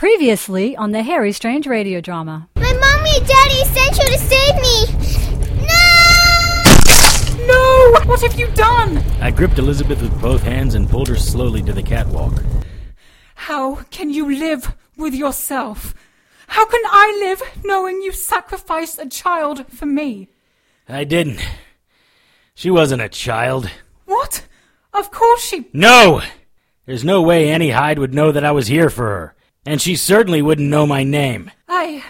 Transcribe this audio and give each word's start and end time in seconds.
Previously 0.00 0.74
on 0.76 0.92
the 0.92 1.02
Harry 1.02 1.30
Strange 1.30 1.66
radio 1.66 2.00
drama. 2.00 2.48
My 2.56 2.72
mommy 2.72 3.18
and 3.18 3.26
daddy 3.26 3.64
sent 3.66 3.98
you 3.98 4.06
to 4.06 4.16
save 4.16 4.54
me! 4.56 4.86
No! 5.66 7.46
No! 7.46 8.08
What 8.08 8.22
have 8.22 8.40
you 8.40 8.46
done? 8.52 8.96
I 9.20 9.30
gripped 9.30 9.58
Elizabeth 9.58 10.00
with 10.00 10.18
both 10.18 10.42
hands 10.42 10.74
and 10.74 10.88
pulled 10.88 11.08
her 11.08 11.16
slowly 11.16 11.62
to 11.64 11.74
the 11.74 11.82
catwalk. 11.82 12.42
How 13.34 13.74
can 13.90 14.08
you 14.08 14.34
live 14.34 14.74
with 14.96 15.12
yourself? 15.12 15.92
How 16.46 16.64
can 16.64 16.80
I 16.86 17.18
live 17.20 17.62
knowing 17.62 18.00
you 18.00 18.12
sacrificed 18.12 18.98
a 18.98 19.06
child 19.06 19.66
for 19.70 19.84
me? 19.84 20.30
I 20.88 21.04
didn't. 21.04 21.46
She 22.54 22.70
wasn't 22.70 23.02
a 23.02 23.10
child. 23.10 23.70
What? 24.06 24.46
Of 24.94 25.10
course 25.10 25.44
she. 25.44 25.68
No! 25.74 26.22
There's 26.86 27.04
no 27.04 27.20
way 27.20 27.50
Annie 27.50 27.72
Hyde 27.72 27.98
would 27.98 28.14
know 28.14 28.32
that 28.32 28.46
I 28.46 28.52
was 28.52 28.68
here 28.68 28.88
for 28.88 29.04
her. 29.04 29.34
And 29.66 29.80
she 29.80 29.96
certainly 29.96 30.42
wouldn't 30.42 30.68
know 30.68 30.86
my 30.86 31.04
name. 31.04 31.50
I. 31.68 32.04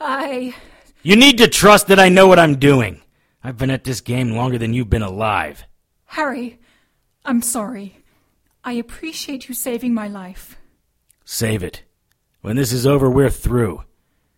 I. 0.00 0.54
You 1.02 1.16
need 1.16 1.38
to 1.38 1.48
trust 1.48 1.88
that 1.88 2.00
I 2.00 2.08
know 2.08 2.26
what 2.26 2.38
I'm 2.38 2.58
doing. 2.58 3.00
I've 3.44 3.58
been 3.58 3.70
at 3.70 3.84
this 3.84 4.00
game 4.00 4.32
longer 4.32 4.58
than 4.58 4.72
you've 4.72 4.90
been 4.90 5.02
alive. 5.02 5.64
Harry, 6.06 6.60
I'm 7.24 7.42
sorry. 7.42 7.96
I 8.64 8.74
appreciate 8.74 9.48
you 9.48 9.54
saving 9.54 9.94
my 9.94 10.08
life. 10.08 10.56
Save 11.24 11.62
it. 11.62 11.82
When 12.40 12.56
this 12.56 12.72
is 12.72 12.86
over, 12.86 13.10
we're 13.10 13.30
through. 13.30 13.82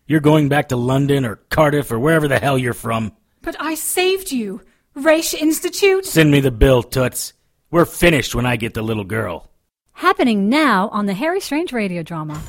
You're 0.07 0.19
going 0.19 0.49
back 0.49 0.69
to 0.69 0.75
London 0.75 1.25
or 1.25 1.37
Cardiff 1.49 1.91
or 1.91 1.99
wherever 1.99 2.27
the 2.27 2.39
hell 2.39 2.57
you're 2.57 2.73
from. 2.73 3.11
But 3.41 3.55
I 3.59 3.75
saved 3.75 4.31
you. 4.31 4.61
Race 4.93 5.33
Institute? 5.33 6.05
Send 6.05 6.31
me 6.31 6.39
the 6.39 6.51
bill, 6.51 6.81
Toots. 6.81 7.33
We're 7.69 7.85
finished 7.85 8.33
when 8.33 8.45
I 8.45 8.55
get 8.55 8.73
the 8.73 8.81
little 8.81 9.03
girl. 9.03 9.49
Happening 9.95 10.49
now 10.49 10.89
on 10.89 11.05
the 11.05 11.13
Harry 11.13 11.39
Strange 11.39 11.71
radio 11.71 12.03
drama. 12.03 12.41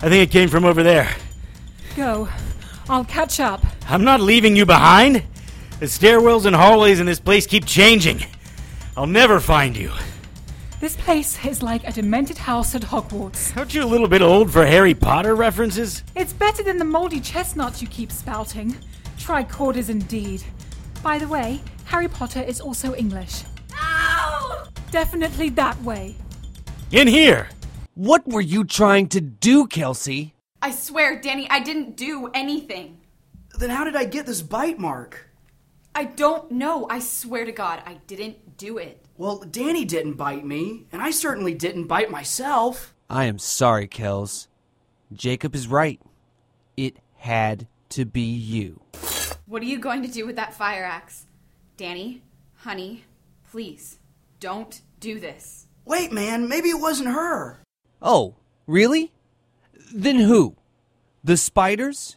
I 0.00 0.08
think 0.08 0.28
it 0.28 0.32
came 0.32 0.48
from 0.48 0.64
over 0.64 0.82
there. 0.82 1.14
Go. 1.94 2.28
I'll 2.88 3.04
catch 3.04 3.38
up. 3.38 3.64
I'm 3.88 4.02
not 4.02 4.20
leaving 4.20 4.56
you 4.56 4.66
behind. 4.66 5.22
The 5.78 5.86
stairwells 5.86 6.44
and 6.44 6.56
hallways 6.56 6.98
in 6.98 7.06
this 7.06 7.20
place 7.20 7.46
keep 7.46 7.64
changing. 7.64 8.24
I'll 8.96 9.06
never 9.06 9.38
find 9.38 9.76
you. 9.76 9.92
This 10.80 10.96
place 10.96 11.44
is 11.44 11.62
like 11.62 11.86
a 11.86 11.92
demented 11.92 12.38
house 12.38 12.74
at 12.74 12.82
Hogwarts. 12.82 13.56
Aren't 13.56 13.74
you 13.74 13.84
a 13.84 13.86
little 13.86 14.08
bit 14.08 14.20
old 14.20 14.52
for 14.52 14.66
Harry 14.66 14.94
Potter 14.94 15.36
references? 15.36 16.02
It's 16.16 16.32
better 16.32 16.64
than 16.64 16.78
the 16.78 16.84
moldy 16.84 17.20
chestnuts 17.20 17.80
you 17.80 17.86
keep 17.86 18.10
spouting. 18.10 18.76
Tricorders 19.18 19.88
indeed. 19.88 20.42
By 21.00 21.18
the 21.18 21.28
way, 21.28 21.60
Harry 21.84 22.08
Potter 22.08 22.42
is 22.42 22.60
also 22.60 22.94
English. 22.96 23.44
Ow! 23.88 24.68
Definitely 24.90 25.48
that 25.50 25.80
way. 25.82 26.14
In 26.90 27.08
here! 27.08 27.48
What 27.94 28.28
were 28.28 28.40
you 28.40 28.64
trying 28.64 29.08
to 29.08 29.20
do, 29.20 29.66
Kelsey? 29.66 30.34
I 30.62 30.70
swear, 30.70 31.20
Danny, 31.20 31.48
I 31.50 31.60
didn't 31.60 31.96
do 31.96 32.28
anything. 32.34 33.00
Then 33.58 33.70
how 33.70 33.84
did 33.84 33.96
I 33.96 34.04
get 34.04 34.26
this 34.26 34.42
bite 34.42 34.78
mark? 34.78 35.28
I 35.94 36.04
don't 36.04 36.52
know. 36.52 36.86
I 36.88 37.00
swear 37.00 37.44
to 37.44 37.50
God, 37.50 37.82
I 37.84 37.94
didn't 38.06 38.56
do 38.56 38.78
it. 38.78 39.04
Well, 39.16 39.38
Danny 39.38 39.84
didn't 39.84 40.14
bite 40.14 40.44
me, 40.44 40.86
and 40.92 41.02
I 41.02 41.10
certainly 41.10 41.54
didn't 41.54 41.88
bite 41.88 42.10
myself. 42.10 42.94
I 43.10 43.24
am 43.24 43.38
sorry, 43.38 43.88
Kels. 43.88 44.46
Jacob 45.12 45.56
is 45.56 45.66
right. 45.66 46.00
It 46.76 46.98
had 47.16 47.66
to 47.88 48.04
be 48.04 48.20
you. 48.20 48.80
What 49.46 49.62
are 49.62 49.66
you 49.66 49.78
going 49.78 50.02
to 50.02 50.08
do 50.08 50.24
with 50.24 50.36
that 50.36 50.54
fire 50.54 50.84
axe? 50.84 51.26
Danny, 51.76 52.22
honey, 52.58 53.04
please, 53.50 53.98
don't 54.40 54.82
do 55.00 55.18
this. 55.18 55.66
Wait, 55.84 56.12
man, 56.12 56.48
maybe 56.48 56.68
it 56.68 56.80
wasn't 56.80 57.08
her. 57.08 57.62
Oh, 58.02 58.36
really? 58.66 59.12
Then 59.92 60.16
who? 60.16 60.56
The 61.24 61.36
spiders? 61.36 62.16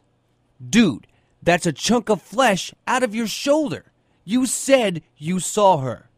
Dude, 0.69 1.07
that's 1.41 1.65
a 1.65 1.73
chunk 1.73 2.09
of 2.09 2.21
flesh 2.21 2.73
out 2.85 3.03
of 3.03 3.15
your 3.15 3.27
shoulder. 3.27 3.91
You 4.25 4.45
said 4.45 5.01
you 5.17 5.39
saw 5.39 5.77
her. 5.77 6.09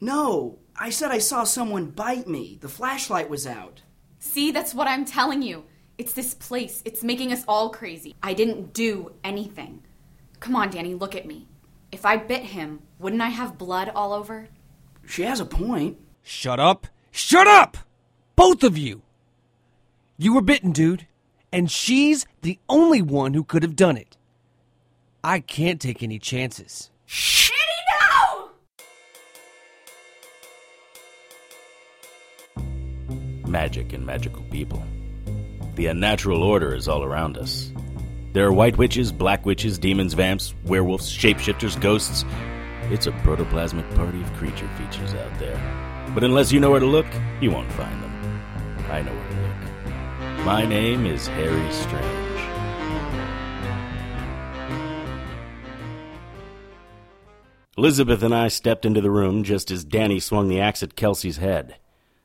No, 0.00 0.58
I 0.76 0.90
said 0.90 1.10
I 1.10 1.18
saw 1.18 1.44
someone 1.44 1.86
bite 1.86 2.26
me. 2.26 2.58
The 2.60 2.68
flashlight 2.68 3.28
was 3.28 3.46
out. 3.46 3.82
See, 4.18 4.52
that's 4.52 4.74
what 4.74 4.88
I'm 4.88 5.04
telling 5.04 5.42
you. 5.42 5.64
It's 5.98 6.12
this 6.12 6.34
place. 6.34 6.82
It's 6.84 7.04
making 7.04 7.32
us 7.32 7.44
all 7.46 7.70
crazy. 7.70 8.14
I 8.22 8.34
didn't 8.34 8.72
do 8.72 9.12
anything. 9.22 9.82
Come 10.40 10.56
on, 10.56 10.70
Danny, 10.70 10.94
look 10.94 11.14
at 11.14 11.26
me. 11.26 11.46
If 11.94 12.04
I 12.04 12.16
bit 12.16 12.42
him, 12.42 12.80
wouldn't 12.98 13.22
I 13.22 13.28
have 13.28 13.56
blood 13.56 13.88
all 13.94 14.12
over? 14.12 14.48
She 15.06 15.22
has 15.22 15.38
a 15.38 15.44
point. 15.44 15.96
Shut 16.24 16.58
up! 16.58 16.88
Shut 17.12 17.46
up! 17.46 17.76
Both 18.34 18.64
of 18.64 18.76
you! 18.76 19.02
You 20.18 20.34
were 20.34 20.42
bitten, 20.42 20.72
dude, 20.72 21.06
and 21.52 21.70
she's 21.70 22.26
the 22.42 22.58
only 22.68 23.00
one 23.00 23.32
who 23.32 23.44
could 23.44 23.62
have 23.62 23.76
done 23.76 23.96
it. 23.96 24.16
I 25.22 25.38
can't 25.38 25.80
take 25.80 26.02
any 26.02 26.18
chances. 26.18 26.90
Danny, 27.06 28.50
no! 32.56 33.48
Magic 33.48 33.92
and 33.92 34.04
magical 34.04 34.42
people. 34.50 34.82
The 35.76 35.86
unnatural 35.86 36.42
order 36.42 36.74
is 36.74 36.88
all 36.88 37.04
around 37.04 37.38
us. 37.38 37.70
There 38.34 38.48
are 38.48 38.52
white 38.52 38.76
witches, 38.78 39.12
black 39.12 39.46
witches, 39.46 39.78
demons, 39.78 40.14
vamps, 40.14 40.54
werewolves, 40.64 41.08
shapeshifters, 41.08 41.80
ghosts. 41.80 42.24
It's 42.90 43.06
a 43.06 43.12
protoplasmic 43.12 43.88
party 43.94 44.20
of 44.20 44.32
creature 44.32 44.68
features 44.76 45.14
out 45.14 45.38
there. 45.38 45.56
But 46.12 46.24
unless 46.24 46.50
you 46.50 46.58
know 46.58 46.72
where 46.72 46.80
to 46.80 46.86
look, 46.86 47.06
you 47.40 47.52
won't 47.52 47.70
find 47.70 48.02
them. 48.02 48.42
I 48.90 49.02
know 49.02 49.14
where 49.14 49.28
to 49.28 49.36
look. 49.36 50.44
My 50.44 50.66
name 50.66 51.06
is 51.06 51.28
Harry 51.28 51.72
Strange. 51.72 52.40
Elizabeth 57.78 58.24
and 58.24 58.34
I 58.34 58.48
stepped 58.48 58.84
into 58.84 59.00
the 59.00 59.12
room 59.12 59.44
just 59.44 59.70
as 59.70 59.84
Danny 59.84 60.18
swung 60.18 60.48
the 60.48 60.60
axe 60.60 60.82
at 60.82 60.96
Kelsey's 60.96 61.36
head. 61.36 61.76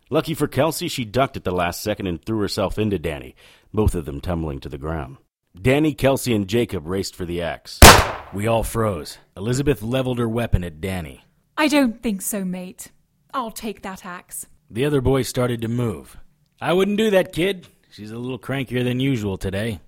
Lucky 0.09 0.34
for 0.34 0.48
Kelsey, 0.48 0.88
she 0.88 1.06
ducked 1.06 1.38
at 1.38 1.44
the 1.44 1.52
last 1.52 1.84
second 1.84 2.08
and 2.08 2.19
threw 2.19 2.40
herself 2.40 2.80
into 2.80 2.98
Danny, 2.98 3.36
both 3.72 3.94
of 3.94 4.06
them 4.06 4.19
tumbling 4.19 4.59
to 4.62 4.69
the 4.69 4.80
ground. 4.80 5.18
Danny, 5.62 5.94
Kelsey, 5.94 6.34
and 6.34 6.47
Jacob 6.47 6.88
raced 6.88 7.16
for 7.16 7.25
the 7.25 7.42
axe. 7.42 7.81
We 8.34 8.47
all 8.47 8.64
froze. 8.64 9.18
Elizabeth 9.36 9.81
leveled 9.81 10.18
her 10.18 10.30
weapon 10.30 10.64
at 10.64 10.80
Danny. 10.80 11.25
I 11.58 11.68
don't 11.68 12.02
think 12.02 12.22
so, 12.22 12.46
mate. 12.46 12.92
I'll 13.34 13.52
take 13.52 13.81
that 13.81 14.06
axe. 14.06 14.46
The 14.69 14.86
other 14.86 15.02
boy 15.02 15.24
started 15.24 15.62
to 15.62 15.68
move. 15.68 16.18
I 16.62 16.72
wouldn't 16.72 16.98
do 16.98 17.09
that, 17.12 17.34
kid. 17.34 17.68
She's 17.90 18.12
a 18.12 18.18
little 18.18 18.40
crankier 18.40 18.86
than 18.86 19.02
usual 19.02 19.38
today. 19.38 19.81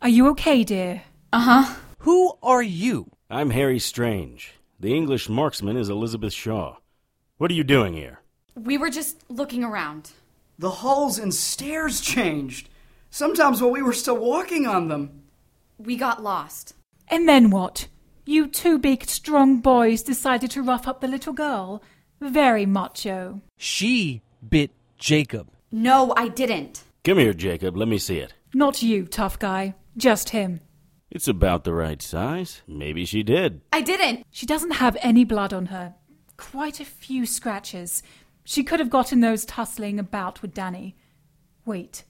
Are 0.00 0.08
you 0.08 0.28
okay, 0.28 0.64
dear? 0.64 1.02
Uh 1.30 1.40
huh. 1.40 1.74
Who 1.98 2.32
are 2.42 2.62
you? 2.62 3.10
I'm 3.28 3.50
Harry 3.50 3.80
Strange. 3.80 4.54
The 4.80 4.94
English 4.94 5.28
marksman 5.28 5.76
is 5.76 5.90
Elizabeth 5.90 6.32
Shaw. 6.32 6.76
What 7.36 7.50
are 7.50 7.54
you 7.54 7.64
doing 7.64 7.92
here? 7.92 8.20
We 8.54 8.78
were 8.78 8.90
just 8.90 9.24
looking 9.28 9.62
around. 9.62 10.12
The 10.58 10.70
halls 10.70 11.18
and 11.18 11.34
stairs 11.34 12.00
changed. 12.00 12.70
Sometimes 13.14 13.60
while 13.60 13.70
we 13.70 13.82
were 13.82 13.92
still 13.92 14.16
walking 14.16 14.66
on 14.66 14.88
them. 14.88 15.24
We 15.76 15.96
got 15.96 16.22
lost. 16.22 16.74
And 17.08 17.28
then 17.28 17.50
what? 17.50 17.86
You 18.24 18.48
two 18.48 18.78
big, 18.78 19.04
strong 19.04 19.60
boys 19.60 20.02
decided 20.02 20.50
to 20.52 20.62
rough 20.62 20.88
up 20.88 21.02
the 21.02 21.08
little 21.08 21.34
girl? 21.34 21.82
Very 22.22 22.64
macho. 22.64 23.42
She 23.58 24.22
bit 24.48 24.70
Jacob. 24.96 25.50
No, 25.70 26.14
I 26.16 26.28
didn't. 26.28 26.84
Come 27.04 27.18
here, 27.18 27.34
Jacob. 27.34 27.76
Let 27.76 27.86
me 27.86 27.98
see 27.98 28.16
it. 28.16 28.32
Not 28.54 28.82
you, 28.82 29.04
tough 29.04 29.38
guy. 29.38 29.74
Just 29.94 30.30
him. 30.30 30.60
It's 31.10 31.28
about 31.28 31.64
the 31.64 31.74
right 31.74 32.00
size. 32.00 32.62
Maybe 32.66 33.04
she 33.04 33.22
did. 33.22 33.60
I 33.74 33.82
didn't. 33.82 34.24
She 34.30 34.46
doesn't 34.46 34.76
have 34.76 34.96
any 35.02 35.26
blood 35.26 35.52
on 35.52 35.66
her. 35.66 35.96
Quite 36.38 36.80
a 36.80 36.86
few 36.86 37.26
scratches. 37.26 38.02
She 38.42 38.64
could 38.64 38.80
have 38.80 38.88
gotten 38.88 39.20
those 39.20 39.44
tussling 39.44 39.98
about 39.98 40.40
with 40.40 40.54
Danny. 40.54 40.96
Wait. 41.66 42.04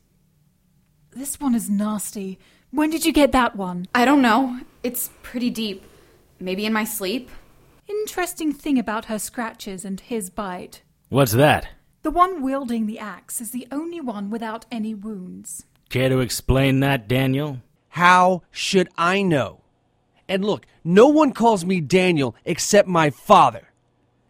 This 1.14 1.38
one 1.38 1.54
is 1.54 1.68
nasty. 1.68 2.38
When 2.70 2.88
did 2.88 3.04
you 3.04 3.12
get 3.12 3.32
that 3.32 3.54
one? 3.54 3.86
I 3.94 4.06
don't 4.06 4.22
know. 4.22 4.60
It's 4.82 5.10
pretty 5.22 5.50
deep. 5.50 5.84
Maybe 6.40 6.64
in 6.64 6.72
my 6.72 6.84
sleep? 6.84 7.30
Interesting 7.86 8.52
thing 8.52 8.78
about 8.78 9.04
her 9.06 9.18
scratches 9.18 9.84
and 9.84 10.00
his 10.00 10.30
bite. 10.30 10.80
What's 11.10 11.32
that? 11.32 11.68
The 12.02 12.10
one 12.10 12.42
wielding 12.42 12.86
the 12.86 12.98
axe 12.98 13.42
is 13.42 13.50
the 13.50 13.68
only 13.70 14.00
one 14.00 14.30
without 14.30 14.64
any 14.72 14.94
wounds. 14.94 15.66
Care 15.90 16.08
to 16.08 16.20
explain 16.20 16.80
that, 16.80 17.08
Daniel? 17.08 17.60
How 17.90 18.42
should 18.50 18.88
I 18.96 19.20
know? 19.20 19.60
And 20.26 20.42
look, 20.42 20.64
no 20.82 21.08
one 21.08 21.32
calls 21.32 21.66
me 21.66 21.82
Daniel 21.82 22.34
except 22.46 22.88
my 22.88 23.10
father. 23.10 23.68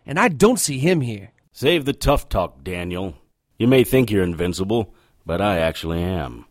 And 0.05 0.19
I 0.19 0.27
don't 0.27 0.59
see 0.59 0.79
him 0.81 1.01
here. 1.01 1.31
Save 1.53 1.85
the 1.85 1.93
tough 1.93 2.29
talk, 2.29 2.65
Daniel. 2.65 3.15
You 3.57 3.69
may 3.69 3.85
think 3.85 4.11
you're 4.11 4.25
invincible, 4.25 4.93
but 5.25 5.41
I 5.41 5.61
actually 5.61 6.03
am. 6.03 6.47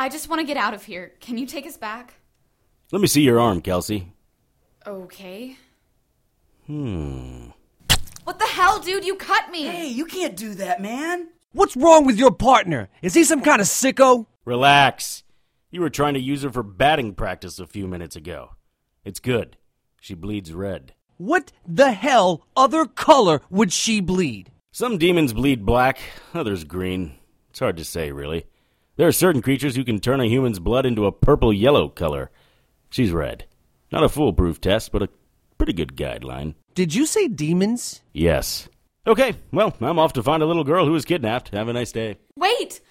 I 0.00 0.08
just 0.08 0.30
want 0.30 0.40
to 0.40 0.46
get 0.46 0.56
out 0.56 0.72
of 0.72 0.82
here. 0.82 1.12
Can 1.20 1.36
you 1.36 1.44
take 1.44 1.66
us 1.66 1.76
back? 1.76 2.14
Let 2.90 3.02
me 3.02 3.06
see 3.06 3.20
your 3.20 3.38
arm, 3.38 3.60
Kelsey. 3.60 4.14
Okay. 4.86 5.58
Hmm. 6.66 7.48
What 8.24 8.38
the 8.38 8.46
hell, 8.46 8.80
dude? 8.80 9.04
You 9.04 9.16
cut 9.16 9.50
me! 9.50 9.64
Hey, 9.64 9.88
you 9.88 10.06
can't 10.06 10.36
do 10.36 10.54
that, 10.54 10.80
man. 10.80 11.28
What's 11.52 11.76
wrong 11.76 12.06
with 12.06 12.16
your 12.16 12.30
partner? 12.30 12.88
Is 13.02 13.12
he 13.12 13.24
some 13.24 13.42
kind 13.42 13.60
of 13.60 13.66
sicko? 13.66 14.24
Relax. 14.46 15.22
You 15.70 15.82
were 15.82 15.90
trying 15.90 16.14
to 16.14 16.20
use 16.20 16.44
her 16.44 16.50
for 16.50 16.62
batting 16.62 17.12
practice 17.12 17.58
a 17.58 17.66
few 17.66 17.86
minutes 17.86 18.16
ago. 18.16 18.52
It's 19.04 19.20
good. 19.20 19.58
She 20.00 20.14
bleeds 20.14 20.54
red. 20.54 20.94
What 21.18 21.52
the 21.68 21.92
hell 21.92 22.46
other 22.56 22.86
color 22.86 23.42
would 23.50 23.70
she 23.70 24.00
bleed? 24.00 24.50
Some 24.72 24.96
demons 24.96 25.34
bleed 25.34 25.66
black, 25.66 25.98
others 26.32 26.64
green. 26.64 27.16
It's 27.50 27.58
hard 27.58 27.76
to 27.76 27.84
say, 27.84 28.12
really. 28.12 28.46
There 29.00 29.08
are 29.08 29.12
certain 29.12 29.40
creatures 29.40 29.76
who 29.76 29.84
can 29.84 29.98
turn 29.98 30.20
a 30.20 30.26
human's 30.26 30.58
blood 30.58 30.84
into 30.84 31.06
a 31.06 31.10
purple 31.10 31.54
yellow 31.54 31.88
color. 31.88 32.30
She's 32.90 33.12
red. 33.12 33.46
Not 33.90 34.04
a 34.04 34.10
foolproof 34.10 34.60
test, 34.60 34.92
but 34.92 35.02
a 35.02 35.08
pretty 35.56 35.72
good 35.72 35.96
guideline. 35.96 36.52
Did 36.74 36.94
you 36.94 37.06
say 37.06 37.26
demons? 37.26 38.02
Yes. 38.12 38.68
Okay, 39.06 39.36
well, 39.52 39.74
I'm 39.80 39.98
off 39.98 40.12
to 40.12 40.22
find 40.22 40.42
a 40.42 40.46
little 40.46 40.64
girl 40.64 40.84
who 40.84 40.92
was 40.92 41.06
kidnapped. 41.06 41.48
Have 41.54 41.68
a 41.68 41.72
nice 41.72 41.92
day. 41.92 42.18
Wait! 42.36 42.82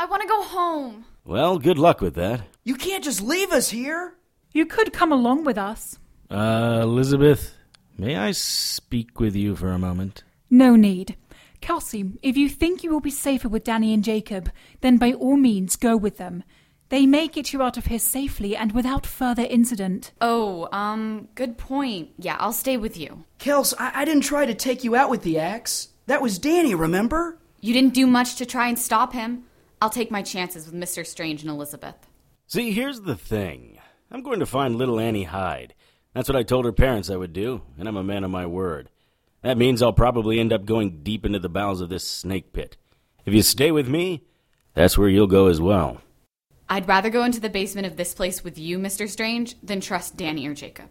I 0.00 0.06
want 0.06 0.22
to 0.22 0.26
go 0.26 0.42
home. 0.42 1.04
Well, 1.24 1.60
good 1.60 1.78
luck 1.78 2.00
with 2.00 2.16
that. 2.16 2.40
You 2.64 2.74
can't 2.74 3.04
just 3.04 3.22
leave 3.22 3.52
us 3.52 3.70
here. 3.70 4.14
You 4.50 4.66
could 4.66 4.92
come 4.92 5.12
along 5.12 5.44
with 5.44 5.58
us. 5.58 5.96
Uh, 6.28 6.80
Elizabeth, 6.82 7.54
may 7.96 8.16
I 8.16 8.32
speak 8.32 9.20
with 9.20 9.36
you 9.36 9.54
for 9.54 9.70
a 9.70 9.78
moment? 9.78 10.24
No 10.50 10.74
need. 10.74 11.14
Kelsey, 11.62 12.10
if 12.22 12.36
you 12.36 12.48
think 12.48 12.82
you 12.82 12.90
will 12.90 13.00
be 13.00 13.10
safer 13.10 13.48
with 13.48 13.64
Danny 13.64 13.94
and 13.94 14.04
Jacob, 14.04 14.50
then 14.80 14.98
by 14.98 15.12
all 15.12 15.36
means 15.36 15.76
go 15.76 15.96
with 15.96 16.18
them. 16.18 16.42
They 16.88 17.06
may 17.06 17.28
get 17.28 17.54
you 17.54 17.62
out 17.62 17.78
of 17.78 17.86
here 17.86 17.98
safely 17.98 18.54
and 18.54 18.72
without 18.72 19.06
further 19.06 19.46
incident. 19.48 20.12
Oh, 20.20 20.68
um, 20.72 21.28
good 21.34 21.56
point. 21.56 22.10
Yeah, 22.18 22.36
I'll 22.38 22.52
stay 22.52 22.76
with 22.76 22.98
you. 22.98 23.24
Kels, 23.38 23.72
I, 23.78 24.02
I 24.02 24.04
didn't 24.04 24.24
try 24.24 24.44
to 24.44 24.54
take 24.54 24.84
you 24.84 24.94
out 24.94 25.08
with 25.08 25.22
the 25.22 25.38
axe. 25.38 25.88
That 26.06 26.20
was 26.20 26.38
Danny, 26.38 26.74
remember? 26.74 27.38
You 27.60 27.72
didn't 27.72 27.94
do 27.94 28.06
much 28.06 28.34
to 28.36 28.44
try 28.44 28.68
and 28.68 28.78
stop 28.78 29.12
him. 29.14 29.44
I'll 29.80 29.88
take 29.88 30.10
my 30.10 30.20
chances 30.20 30.66
with 30.66 30.74
Mr. 30.74 31.06
Strange 31.06 31.42
and 31.42 31.50
Elizabeth. 31.50 31.94
See, 32.46 32.72
here's 32.72 33.00
the 33.00 33.16
thing. 33.16 33.78
I'm 34.10 34.22
going 34.22 34.40
to 34.40 34.46
find 34.46 34.76
little 34.76 35.00
Annie 35.00 35.24
Hyde. 35.24 35.74
That's 36.12 36.28
what 36.28 36.36
I 36.36 36.42
told 36.42 36.66
her 36.66 36.72
parents 36.72 37.08
I 37.08 37.16
would 37.16 37.32
do, 37.32 37.62
and 37.78 37.88
I'm 37.88 37.96
a 37.96 38.04
man 38.04 38.24
of 38.24 38.30
my 38.30 38.44
word. 38.46 38.90
That 39.42 39.58
means 39.58 39.82
I'll 39.82 39.92
probably 39.92 40.38
end 40.38 40.52
up 40.52 40.64
going 40.64 41.02
deep 41.02 41.26
into 41.26 41.38
the 41.38 41.48
bowels 41.48 41.80
of 41.80 41.88
this 41.88 42.06
snake 42.06 42.52
pit. 42.52 42.76
If 43.26 43.34
you 43.34 43.42
stay 43.42 43.70
with 43.70 43.88
me, 43.88 44.24
that's 44.74 44.96
where 44.96 45.08
you'll 45.08 45.26
go 45.26 45.46
as 45.48 45.60
well. 45.60 46.00
I'd 46.68 46.88
rather 46.88 47.10
go 47.10 47.24
into 47.24 47.40
the 47.40 47.50
basement 47.50 47.86
of 47.86 47.96
this 47.96 48.14
place 48.14 48.42
with 48.42 48.58
you, 48.58 48.78
Mr. 48.78 49.08
Strange, 49.08 49.56
than 49.62 49.80
trust 49.80 50.16
Danny 50.16 50.46
or 50.46 50.54
Jacob. 50.54 50.88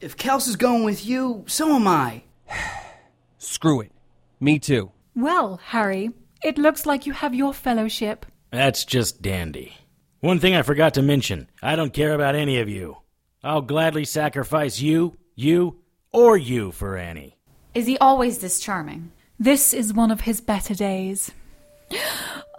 If 0.00 0.16
Kels 0.16 0.48
is 0.48 0.56
going 0.56 0.82
with 0.82 1.04
you, 1.04 1.44
so 1.46 1.76
am 1.76 1.86
I. 1.86 2.24
Screw 3.38 3.82
it. 3.82 3.92
Me 4.40 4.58
too. 4.58 4.90
Well, 5.14 5.60
Harry, 5.62 6.10
it 6.42 6.58
looks 6.58 6.86
like 6.86 7.06
you 7.06 7.12
have 7.12 7.34
your 7.34 7.52
fellowship. 7.52 8.26
That's 8.50 8.84
just 8.84 9.22
dandy. 9.22 9.76
One 10.20 10.38
thing 10.38 10.54
I 10.54 10.62
forgot 10.62 10.94
to 10.94 11.02
mention 11.02 11.48
I 11.62 11.76
don't 11.76 11.92
care 11.92 12.14
about 12.14 12.34
any 12.34 12.58
of 12.58 12.68
you. 12.68 12.96
I'll 13.44 13.62
gladly 13.62 14.04
sacrifice 14.04 14.80
you, 14.80 15.16
you, 15.34 15.80
or 16.12 16.36
you 16.36 16.72
for 16.72 16.96
Annie. 16.96 17.36
Is 17.74 17.86
he 17.86 17.96
always 17.98 18.38
this 18.38 18.58
charming? 18.58 19.12
This 19.38 19.72
is 19.72 19.94
one 19.94 20.10
of 20.10 20.22
his 20.22 20.40
better 20.40 20.74
days. 20.74 21.30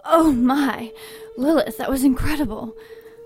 Oh 0.04 0.32
my! 0.32 0.92
Lilith, 1.36 1.78
that 1.78 1.90
was 1.90 2.02
incredible. 2.02 2.74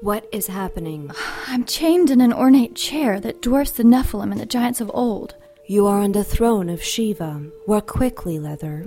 What 0.01 0.29
is 0.31 0.49
happening? 0.49 1.11
I'm 1.47 1.65
chained 1.65 2.11
in 2.11 2.21
an 2.21 2.33
ornate 2.33 2.77
chair 2.77 3.19
that 3.21 3.41
dwarfs 3.41 3.71
the 3.73 3.83
Nephilim 3.83 4.31
and 4.31 4.41
the 4.41 4.47
giants 4.47 4.81
of 4.81 4.91
old. 4.93 5.35
You 5.67 5.87
are 5.87 6.01
on 6.01 6.13
the 6.13 6.23
throne 6.23 6.69
of 6.69 6.83
Shiva. 6.83 7.51
Work 7.67 7.87
quickly, 7.87 8.39
Leather. 8.39 8.87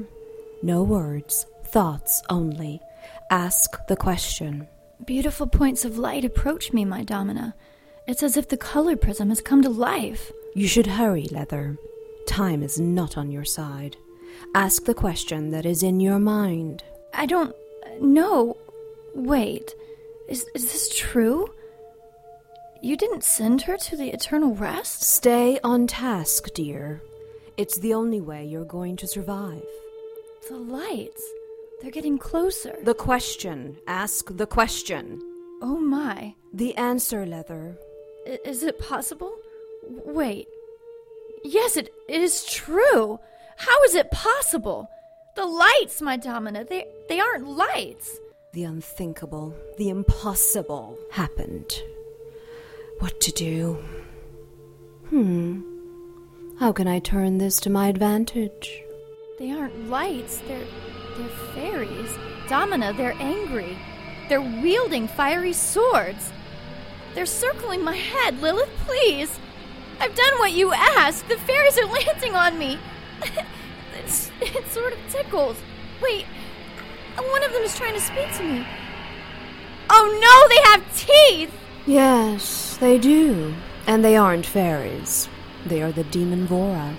No 0.61 0.83
words, 0.83 1.45
thoughts 1.65 2.21
only. 2.29 2.79
Ask 3.31 3.87
the 3.87 3.95
question. 3.95 4.67
Beautiful 5.05 5.47
points 5.47 5.83
of 5.83 5.97
light 5.97 6.25
approach 6.25 6.73
me, 6.73 6.85
my 6.85 7.03
Domina. 7.03 7.55
It's 8.07 8.23
as 8.23 8.37
if 8.37 8.49
the 8.49 8.57
color 8.57 8.95
prism 8.95 9.29
has 9.29 9.41
come 9.41 9.61
to 9.63 9.69
life. 9.69 10.31
You 10.53 10.67
should 10.67 10.87
hurry, 10.87 11.27
Leather. 11.31 11.77
Time 12.29 12.61
is 12.61 12.79
not 12.79 13.17
on 13.17 13.31
your 13.31 13.43
side. 13.43 13.97
Ask 14.53 14.85
the 14.85 14.93
question 14.93 15.49
that 15.49 15.65
is 15.65 15.81
in 15.81 15.99
your 15.99 16.19
mind. 16.19 16.83
I 17.11 17.25
don't 17.25 17.55
know. 17.99 18.55
Wait, 19.15 19.73
is, 20.27 20.45
is 20.53 20.71
this 20.71 20.95
true? 20.95 21.51
You 22.83 22.95
didn't 22.95 23.23
send 23.23 23.63
her 23.63 23.77
to 23.77 23.97
the 23.97 24.13
eternal 24.13 24.53
rest? 24.53 25.01
Stay 25.01 25.59
on 25.63 25.87
task, 25.87 26.53
dear. 26.53 27.01
It's 27.57 27.79
the 27.79 27.95
only 27.95 28.21
way 28.21 28.45
you're 28.45 28.63
going 28.63 28.95
to 28.97 29.07
survive. 29.07 29.65
The 30.49 30.55
lights. 30.57 31.23
They're 31.81 31.89
getting 31.89 32.19
closer. 32.19 32.77
The 32.83 32.93
question. 32.93 33.77
Ask 33.87 34.37
the 34.37 34.45
question. 34.45 35.19
Oh 35.63 35.79
my. 35.79 36.35
The 36.53 36.77
answer, 36.77 37.25
Leather. 37.25 37.75
I- 38.27 38.37
is 38.45 38.61
it 38.61 38.77
possible? 38.77 39.33
Wait. 40.05 40.47
Yes, 41.43 41.77
it, 41.77 41.89
it 42.07 42.21
is 42.21 42.45
true. 42.45 43.19
How 43.57 43.83
is 43.83 43.95
it 43.95 44.11
possible? 44.11 44.89
The 45.35 45.45
lights, 45.45 46.01
my 46.01 46.17
Domina, 46.17 46.65
they, 46.65 46.87
they 47.07 47.19
aren't 47.19 47.47
lights. 47.47 48.19
The 48.53 48.63
unthinkable, 48.63 49.55
the 49.77 49.89
impossible 49.89 50.97
happened. 51.11 51.81
What 52.99 53.21
to 53.21 53.31
do? 53.31 53.73
Hmm. 55.09 55.61
How 56.59 56.71
can 56.73 56.87
I 56.87 56.99
turn 56.99 57.37
this 57.37 57.59
to 57.61 57.69
my 57.69 57.87
advantage? 57.87 58.83
They 59.37 59.51
aren't 59.51 59.89
lights, 59.89 60.41
they're, 60.47 60.65
they're 61.17 61.29
fairies. 61.53 62.11
Domina, 62.49 62.91
they're 62.93 63.15
angry. 63.19 63.77
They're 64.27 64.41
wielding 64.41 65.07
fiery 65.07 65.53
swords. 65.53 66.31
They're 67.15 67.25
circling 67.25 67.83
my 67.83 67.95
head. 67.95 68.41
Lilith, 68.41 68.69
please. 68.85 69.39
I've 69.99 70.15
done 70.15 70.39
what 70.39 70.51
you 70.53 70.73
asked. 70.73 71.27
The 71.27 71.37
fairies 71.37 71.77
are 71.77 71.85
landing 72.07 72.35
on 72.35 72.57
me. 72.57 72.79
it's, 73.97 74.31
it 74.41 74.67
sort 74.67 74.93
of 74.93 74.99
tickles. 75.09 75.57
Wait, 76.01 76.25
one 77.17 77.43
of 77.43 77.51
them 77.51 77.61
is 77.63 77.75
trying 77.75 77.93
to 77.93 78.01
speak 78.01 78.33
to 78.37 78.43
me. 78.43 78.65
Oh 79.89 80.07
no, 80.21 80.47
they 80.47 80.61
have 80.71 80.97
teeth! 80.97 81.51
Yes, 81.85 82.77
they 82.77 82.97
do. 82.97 83.55
And 83.87 84.03
they 84.05 84.15
aren't 84.15 84.45
fairies. 84.45 85.27
They 85.65 85.81
are 85.81 85.91
the 85.91 86.03
demon 86.03 86.47
Vora. 86.47 86.95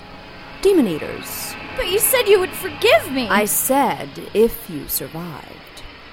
Demon 0.61 0.87
eaters. 0.87 1.55
But 1.75 1.89
you 1.89 1.99
said 1.99 2.27
you 2.27 2.39
would 2.39 2.51
forgive 2.51 3.11
me. 3.11 3.27
I 3.29 3.45
said 3.45 4.09
if 4.33 4.69
you 4.69 4.87
survived. 4.87 5.47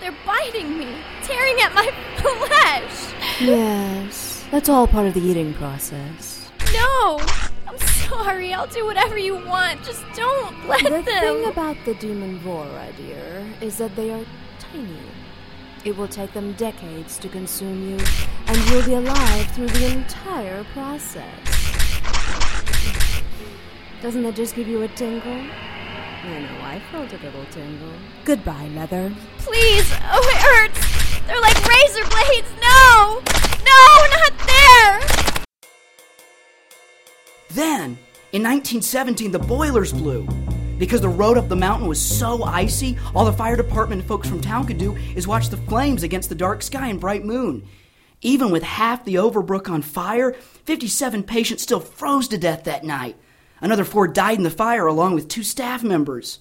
They're 0.00 0.14
biting 0.24 0.78
me, 0.78 0.94
tearing 1.24 1.60
at 1.60 1.74
my 1.74 1.86
flesh. 2.16 3.14
Yes, 3.40 4.46
that's 4.50 4.68
all 4.68 4.86
part 4.86 5.06
of 5.06 5.14
the 5.14 5.20
eating 5.20 5.52
process. 5.54 6.37
No! 6.72 7.20
I'm 7.66 7.78
sorry. 7.78 8.52
I'll 8.52 8.66
do 8.66 8.84
whatever 8.84 9.18
you 9.18 9.34
want. 9.34 9.82
Just 9.84 10.04
don't 10.14 10.66
let 10.66 10.82
The 10.84 10.90
them. 10.90 11.04
The 11.04 11.10
thing 11.12 11.44
about 11.46 11.76
the 11.84 11.94
demon 11.94 12.40
Vora, 12.40 12.94
dear, 12.96 13.46
is 13.60 13.78
that 13.78 13.94
they 13.96 14.10
are 14.10 14.24
tiny. 14.58 14.98
It 15.84 15.96
will 15.96 16.08
take 16.08 16.32
them 16.32 16.52
decades 16.54 17.18
to 17.18 17.28
consume 17.28 17.88
you, 17.90 17.98
and 18.46 18.56
you'll 18.68 18.84
be 18.84 18.94
alive 18.94 19.46
through 19.52 19.68
the 19.68 19.86
entire 19.92 20.64
process. 20.74 21.24
Doesn't 24.02 24.22
that 24.22 24.34
just 24.34 24.54
give 24.54 24.68
you 24.68 24.82
a 24.82 24.88
tingle? 24.88 25.32
I 25.32 26.40
know, 26.40 26.60
I 26.62 26.82
felt 26.90 27.12
a 27.12 27.16
little 27.24 27.44
tingle. 27.50 27.92
Goodbye, 28.24 28.68
Leather. 28.74 29.12
Please! 29.38 29.90
Oh, 30.12 30.28
it 30.28 30.36
hurts! 30.38 31.26
They're 31.26 31.40
like 31.40 31.56
razor 31.66 32.04
blades! 32.10 32.50
No! 32.60 33.22
No, 33.64 34.06
not 34.18 34.37
Then, 37.50 37.98
in 38.32 38.42
1917, 38.42 39.30
the 39.32 39.38
boilers 39.38 39.92
blew. 39.92 40.26
Because 40.78 41.00
the 41.00 41.08
road 41.08 41.38
up 41.38 41.48
the 41.48 41.56
mountain 41.56 41.88
was 41.88 42.00
so 42.00 42.44
icy, 42.44 42.96
all 43.14 43.24
the 43.24 43.32
fire 43.32 43.56
department 43.56 44.04
folks 44.04 44.28
from 44.28 44.40
town 44.40 44.66
could 44.66 44.78
do 44.78 44.96
is 45.16 45.26
watch 45.26 45.48
the 45.48 45.56
flames 45.56 46.02
against 46.02 46.28
the 46.28 46.34
dark 46.34 46.62
sky 46.62 46.88
and 46.88 47.00
bright 47.00 47.24
moon. 47.24 47.66
Even 48.20 48.50
with 48.50 48.62
half 48.62 49.04
the 49.04 49.16
Overbrook 49.16 49.68
on 49.70 49.82
fire, 49.82 50.32
57 50.64 51.22
patients 51.24 51.62
still 51.62 51.80
froze 51.80 52.28
to 52.28 52.38
death 52.38 52.64
that 52.64 52.84
night. 52.84 53.16
Another 53.60 53.84
four 53.84 54.06
died 54.06 54.38
in 54.38 54.44
the 54.44 54.50
fire 54.50 54.86
along 54.86 55.14
with 55.14 55.28
two 55.28 55.42
staff 55.42 55.82
members. 55.82 56.38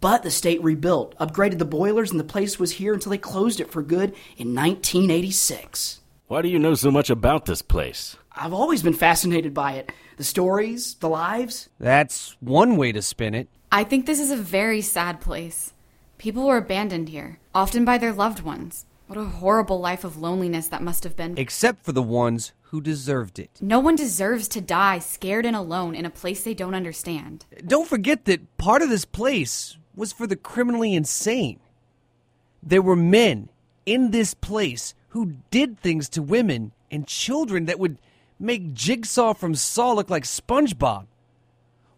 But 0.00 0.22
the 0.22 0.30
state 0.30 0.62
rebuilt, 0.62 1.16
upgraded 1.18 1.58
the 1.58 1.64
boilers, 1.64 2.10
and 2.10 2.20
the 2.20 2.24
place 2.24 2.58
was 2.58 2.72
here 2.72 2.94
until 2.94 3.10
they 3.10 3.18
closed 3.18 3.60
it 3.60 3.70
for 3.70 3.82
good 3.82 4.10
in 4.36 4.54
1986. 4.54 6.00
Why 6.28 6.42
do 6.42 6.48
you 6.48 6.58
know 6.58 6.74
so 6.74 6.90
much 6.90 7.10
about 7.10 7.46
this 7.46 7.62
place? 7.62 8.16
I've 8.40 8.52
always 8.52 8.82
been 8.82 8.94
fascinated 8.94 9.52
by 9.52 9.72
it. 9.72 9.90
The 10.16 10.24
stories, 10.24 10.94
the 10.94 11.08
lives. 11.08 11.68
That's 11.80 12.36
one 12.40 12.76
way 12.76 12.92
to 12.92 13.02
spin 13.02 13.34
it. 13.34 13.48
I 13.72 13.84
think 13.84 14.06
this 14.06 14.20
is 14.20 14.30
a 14.30 14.36
very 14.36 14.80
sad 14.80 15.20
place. 15.20 15.74
People 16.18 16.46
were 16.46 16.56
abandoned 16.56 17.08
here, 17.08 17.40
often 17.54 17.84
by 17.84 17.98
their 17.98 18.12
loved 18.12 18.40
ones. 18.40 18.86
What 19.08 19.18
a 19.18 19.24
horrible 19.24 19.80
life 19.80 20.04
of 20.04 20.18
loneliness 20.18 20.68
that 20.68 20.82
must 20.82 21.02
have 21.04 21.16
been. 21.16 21.36
Except 21.36 21.84
for 21.84 21.92
the 21.92 22.02
ones 22.02 22.52
who 22.62 22.80
deserved 22.80 23.38
it. 23.38 23.50
No 23.60 23.80
one 23.80 23.96
deserves 23.96 24.46
to 24.48 24.60
die 24.60 24.98
scared 24.98 25.46
and 25.46 25.56
alone 25.56 25.94
in 25.94 26.04
a 26.04 26.10
place 26.10 26.44
they 26.44 26.54
don't 26.54 26.74
understand. 26.74 27.46
Don't 27.66 27.88
forget 27.88 28.24
that 28.26 28.56
part 28.58 28.82
of 28.82 28.90
this 28.90 29.04
place 29.04 29.78
was 29.96 30.12
for 30.12 30.26
the 30.26 30.36
criminally 30.36 30.94
insane. 30.94 31.58
There 32.62 32.82
were 32.82 32.96
men 32.96 33.48
in 33.86 34.10
this 34.10 34.34
place 34.34 34.94
who 35.08 35.34
did 35.50 35.80
things 35.80 36.08
to 36.10 36.22
women 36.22 36.72
and 36.90 37.06
children 37.06 37.64
that 37.64 37.78
would 37.78 37.98
make 38.38 38.72
Jigsaw 38.74 39.34
from 39.34 39.54
Saw 39.54 39.92
look 39.92 40.10
like 40.10 40.24
SpongeBob. 40.24 41.06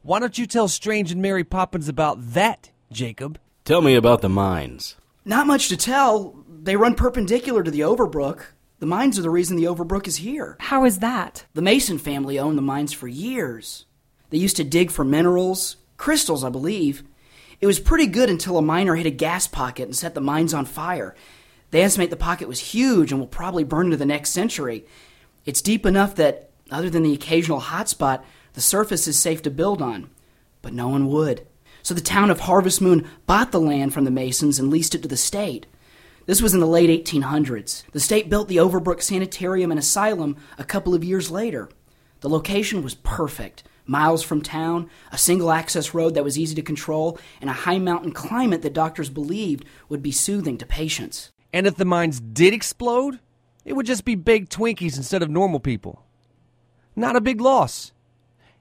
Why 0.03 0.19
don't 0.19 0.39
you 0.39 0.47
tell 0.47 0.69
Strange 0.69 1.13
and 1.13 1.21
Mary 1.21 1.45
Poppins 1.45 1.89
about 1.89 2.33
that, 2.33 2.71
Jacob? 2.91 3.39
Tell 3.65 3.83
me 3.83 3.95
about 3.95 4.23
the 4.23 4.29
mines. 4.29 4.97
Not 5.25 5.47
much 5.47 5.69
to 5.69 5.77
tell. 5.77 6.35
They 6.49 6.77
run 6.77 6.95
perpendicular 6.95 7.63
to 7.63 7.71
the 7.71 7.81
Overbrook. 7.81 8.43
The 8.79 8.87
mines 8.87 9.19
are 9.19 9.23
the 9.23 9.31
reason 9.31 9.57
the 9.57 9.65
Overbrook 9.65 10.07
is 10.07 10.17
here. 10.17 10.57
How 10.59 10.87
is 10.87 11.01
that? 11.01 11.45
The 11.53 11.61
Mason 11.61 11.99
family 11.99 12.39
owned 12.39 12.57
the 12.57 12.63
mines 12.63 12.95
for 12.95 13.09
years. 13.09 13.85
They 14.31 14.39
used 14.39 14.57
to 14.57 14.65
dig 14.65 14.91
for 14.91 15.05
minerals, 15.05 15.77
crystals, 15.99 16.43
I 16.43 16.49
believe. 16.49 17.03
It 17.61 17.67
was 17.67 17.79
pretty 17.79 18.07
good 18.07 18.31
until 18.31 18.57
a 18.57 18.63
miner 18.63 18.95
hit 18.95 19.05
a 19.05 19.11
gas 19.11 19.47
pocket 19.47 19.83
and 19.83 19.95
set 19.95 20.15
the 20.15 20.21
mines 20.23 20.55
on 20.55 20.65
fire. 20.65 21.15
They 21.73 21.83
estimate 21.83 22.09
the 22.09 22.17
pocket 22.17 22.49
was 22.49 22.73
huge 22.73 23.13
and 23.13 23.21
will 23.21 23.29
probably 23.29 23.65
burn 23.65 23.87
into 23.87 23.99
the 23.99 24.07
next 24.07 24.31
century. 24.31 24.87
It's 25.45 25.63
deep 25.63 25.87
enough 25.87 26.15
that, 26.17 26.51
other 26.71 26.91
than 26.91 27.03
the 27.03 27.15
occasional 27.15 27.61
hot 27.61 27.89
spot, 27.89 28.25
the 28.55 28.61
surface 28.61 29.09
is 29.09 29.19
safe 29.19 29.43
to 29.43 29.51
build 29.51 29.81
on. 29.81 30.11
But 30.63 30.73
no 30.73 30.89
one 30.89 31.07
would. 31.09 31.47
So 31.83 31.95
the 31.95 32.01
town 32.01 32.31
of 32.31 32.41
Harvest 32.41 32.81
Moon 32.81 33.09
bought 33.27 33.53
the 33.53 33.61
land 33.61 33.95
from 33.95 34.05
the 34.05 34.11
Masons 34.11 34.59
and 34.59 34.71
leased 34.71 34.95
it 34.95 35.03
to 35.03 35.09
the 35.09 35.17
state. 35.17 35.67
This 36.27 36.43
was 36.43 36.53
in 36.53 36.61
the 36.61 36.67
late 36.67 37.05
1800s. 37.05 37.85
The 37.93 38.01
state 38.01 38.29
built 38.29 38.49
the 38.49 38.59
Overbrook 38.59 39.03
Sanitarium 39.03 39.71
and 39.71 39.81
Asylum 39.81 40.37
a 40.59 40.65
couple 40.65 40.95
of 40.95 41.03
years 41.03 41.31
later. 41.31 41.71
The 42.21 42.29
location 42.29 42.83
was 42.83 42.95
perfect 42.95 43.65
miles 43.87 44.23
from 44.23 44.41
town, 44.41 44.89
a 45.11 45.19
single 45.19 45.51
access 45.51 45.93
road 45.95 46.15
that 46.15 46.23
was 46.23 46.39
easy 46.39 46.55
to 46.55 46.63
control, 46.63 47.19
and 47.41 47.51
a 47.51 47.55
high 47.55 47.79
mountain 47.79 48.13
climate 48.13 48.63
that 48.63 48.73
doctors 48.73 49.11
believed 49.11 49.65
would 49.89 50.03
be 50.03 50.13
soothing 50.13 50.57
to 50.57 50.65
patients. 50.65 51.33
And 51.53 51.67
if 51.67 51.75
the 51.75 51.85
mines 51.85 52.21
did 52.21 52.55
explode, 52.55 53.19
it 53.65 53.75
would 53.75 53.87
just 53.87 54.05
be 54.05 54.15
big 54.15 54.49
Twinkies 54.49 54.97
instead 54.97 55.23
of 55.23 55.31
normal 55.31 55.61
people. 55.61 56.05
Not 56.97 57.17
a 57.17 57.21
big 57.21 57.41
loss. 57.41 57.93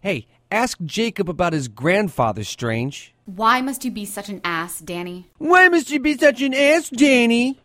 Hey, 0.02 0.28
ask 0.52 0.78
Jacob 0.84 1.30
about 1.30 1.54
his 1.54 1.68
grandfather, 1.68 2.44
Strange. 2.44 3.14
Why 3.26 3.62
must 3.62 3.86
you 3.86 3.92
be 3.92 4.06
such 4.06 4.30
an 4.30 4.42
ass, 4.44 4.80
Danny? 4.80 5.30
Why 5.38 5.68
must 5.68 5.92
you 5.92 6.00
be 6.00 6.18
such 6.18 6.42
an 6.42 6.54
ass, 6.54 6.90
Danny? 6.90 7.60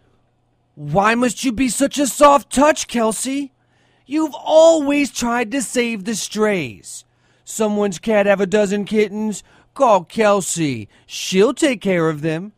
Why 0.75 1.15
must 1.15 1.45
you 1.45 1.53
be 1.53 1.69
such 1.69 1.99
a 1.99 2.07
soft 2.07 2.51
touch, 2.51 2.89
Kelsey? 2.89 3.53
You've 4.07 4.35
always 4.35 5.11
tried 5.11 5.51
to 5.53 5.63
save 5.63 6.05
the 6.05 6.15
strays. 6.15 7.05
Someone's 7.45 7.99
cat 7.99 8.27
have 8.27 8.41
a 8.41 8.47
dozen 8.47 8.85
kittens? 8.85 9.43
Call 9.75 10.05
Kelsey. 10.05 10.89
She'll 11.07 11.55
take 11.55 11.81
care 11.81 12.09
of 12.09 12.21
them. 12.21 12.53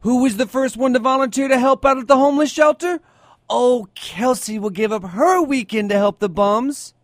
Who 0.00 0.22
was 0.22 0.36
the 0.36 0.46
first 0.46 0.76
one 0.76 0.92
to 0.94 0.98
volunteer 0.98 1.48
to 1.48 1.58
help 1.58 1.84
out 1.84 1.98
at 1.98 2.08
the 2.08 2.16
homeless 2.16 2.50
shelter? 2.50 3.00
Oh, 3.48 3.88
Kelsey 3.94 4.58
will 4.58 4.70
give 4.70 4.92
up 4.92 5.04
her 5.04 5.42
weekend 5.42 5.90
to 5.90 5.96
help 5.96 6.18
the 6.18 6.28
bums. 6.28 6.94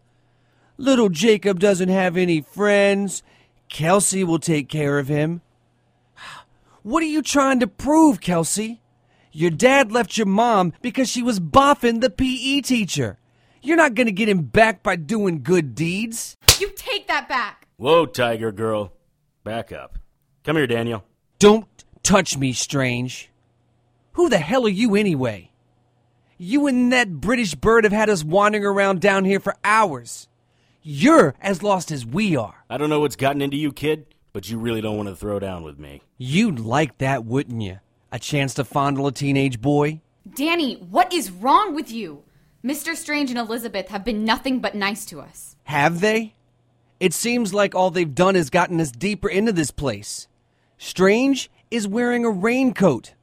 Little 0.76 1.08
Jacob 1.08 1.58
doesn't 1.58 1.88
have 1.88 2.16
any 2.16 2.40
friends. 2.40 3.22
Kelsey 3.68 4.24
will 4.24 4.38
take 4.38 4.68
care 4.68 4.98
of 4.98 5.08
him. 5.08 5.42
What 6.82 7.02
are 7.02 7.06
you 7.06 7.20
trying 7.22 7.60
to 7.60 7.66
prove, 7.66 8.20
Kelsey? 8.20 8.80
Your 9.32 9.50
dad 9.50 9.92
left 9.92 10.16
your 10.16 10.26
mom 10.26 10.72
because 10.80 11.08
she 11.08 11.22
was 11.22 11.38
boffing 11.38 12.00
the 12.00 12.08
PE 12.08 12.62
teacher. 12.62 13.18
You're 13.60 13.76
not 13.76 13.94
going 13.94 14.06
to 14.06 14.12
get 14.12 14.28
him 14.28 14.42
back 14.42 14.82
by 14.82 14.96
doing 14.96 15.42
good 15.42 15.74
deeds. 15.74 16.36
You 16.58 16.70
take 16.74 17.08
that 17.08 17.28
back. 17.28 17.66
Whoa, 17.76 18.06
Tiger 18.06 18.52
Girl. 18.52 18.92
Back 19.44 19.70
up. 19.70 19.98
Come 20.44 20.56
here, 20.56 20.66
Daniel. 20.66 21.04
Don't 21.38 21.66
touch 22.02 22.36
me, 22.36 22.52
Strange. 22.52 23.30
Who 24.12 24.28
the 24.28 24.38
hell 24.38 24.64
are 24.66 24.70
you 24.70 24.96
anyway? 24.96 25.47
You 26.40 26.68
and 26.68 26.92
that 26.92 27.20
British 27.20 27.56
bird 27.56 27.82
have 27.82 27.92
had 27.92 28.08
us 28.08 28.22
wandering 28.22 28.64
around 28.64 29.00
down 29.00 29.24
here 29.24 29.40
for 29.40 29.56
hours. 29.64 30.28
You're 30.82 31.34
as 31.40 31.64
lost 31.64 31.90
as 31.90 32.06
we 32.06 32.36
are. 32.36 32.64
I 32.70 32.78
don't 32.78 32.90
know 32.90 33.00
what's 33.00 33.16
gotten 33.16 33.42
into 33.42 33.56
you, 33.56 33.72
kid, 33.72 34.06
but 34.32 34.48
you 34.48 34.56
really 34.56 34.80
don't 34.80 34.96
want 34.96 35.08
to 35.08 35.16
throw 35.16 35.40
down 35.40 35.64
with 35.64 35.80
me. 35.80 36.00
You'd 36.16 36.60
like 36.60 36.98
that, 36.98 37.24
wouldn't 37.24 37.60
you? 37.60 37.80
A 38.12 38.20
chance 38.20 38.54
to 38.54 38.64
fondle 38.64 39.08
a 39.08 39.12
teenage 39.12 39.60
boy? 39.60 40.00
Danny, 40.32 40.76
what 40.76 41.12
is 41.12 41.32
wrong 41.32 41.74
with 41.74 41.90
you? 41.90 42.22
Mr. 42.64 42.94
Strange 42.94 43.30
and 43.30 43.38
Elizabeth 43.38 43.88
have 43.88 44.04
been 44.04 44.24
nothing 44.24 44.60
but 44.60 44.76
nice 44.76 45.04
to 45.06 45.20
us. 45.20 45.56
Have 45.64 46.00
they? 46.00 46.34
It 47.00 47.14
seems 47.14 47.52
like 47.52 47.74
all 47.74 47.90
they've 47.90 48.14
done 48.14 48.36
is 48.36 48.48
gotten 48.48 48.80
us 48.80 48.92
deeper 48.92 49.28
into 49.28 49.52
this 49.52 49.72
place. 49.72 50.28
Strange 50.78 51.50
is 51.68 51.88
wearing 51.88 52.24
a 52.24 52.30
raincoat. 52.30 53.14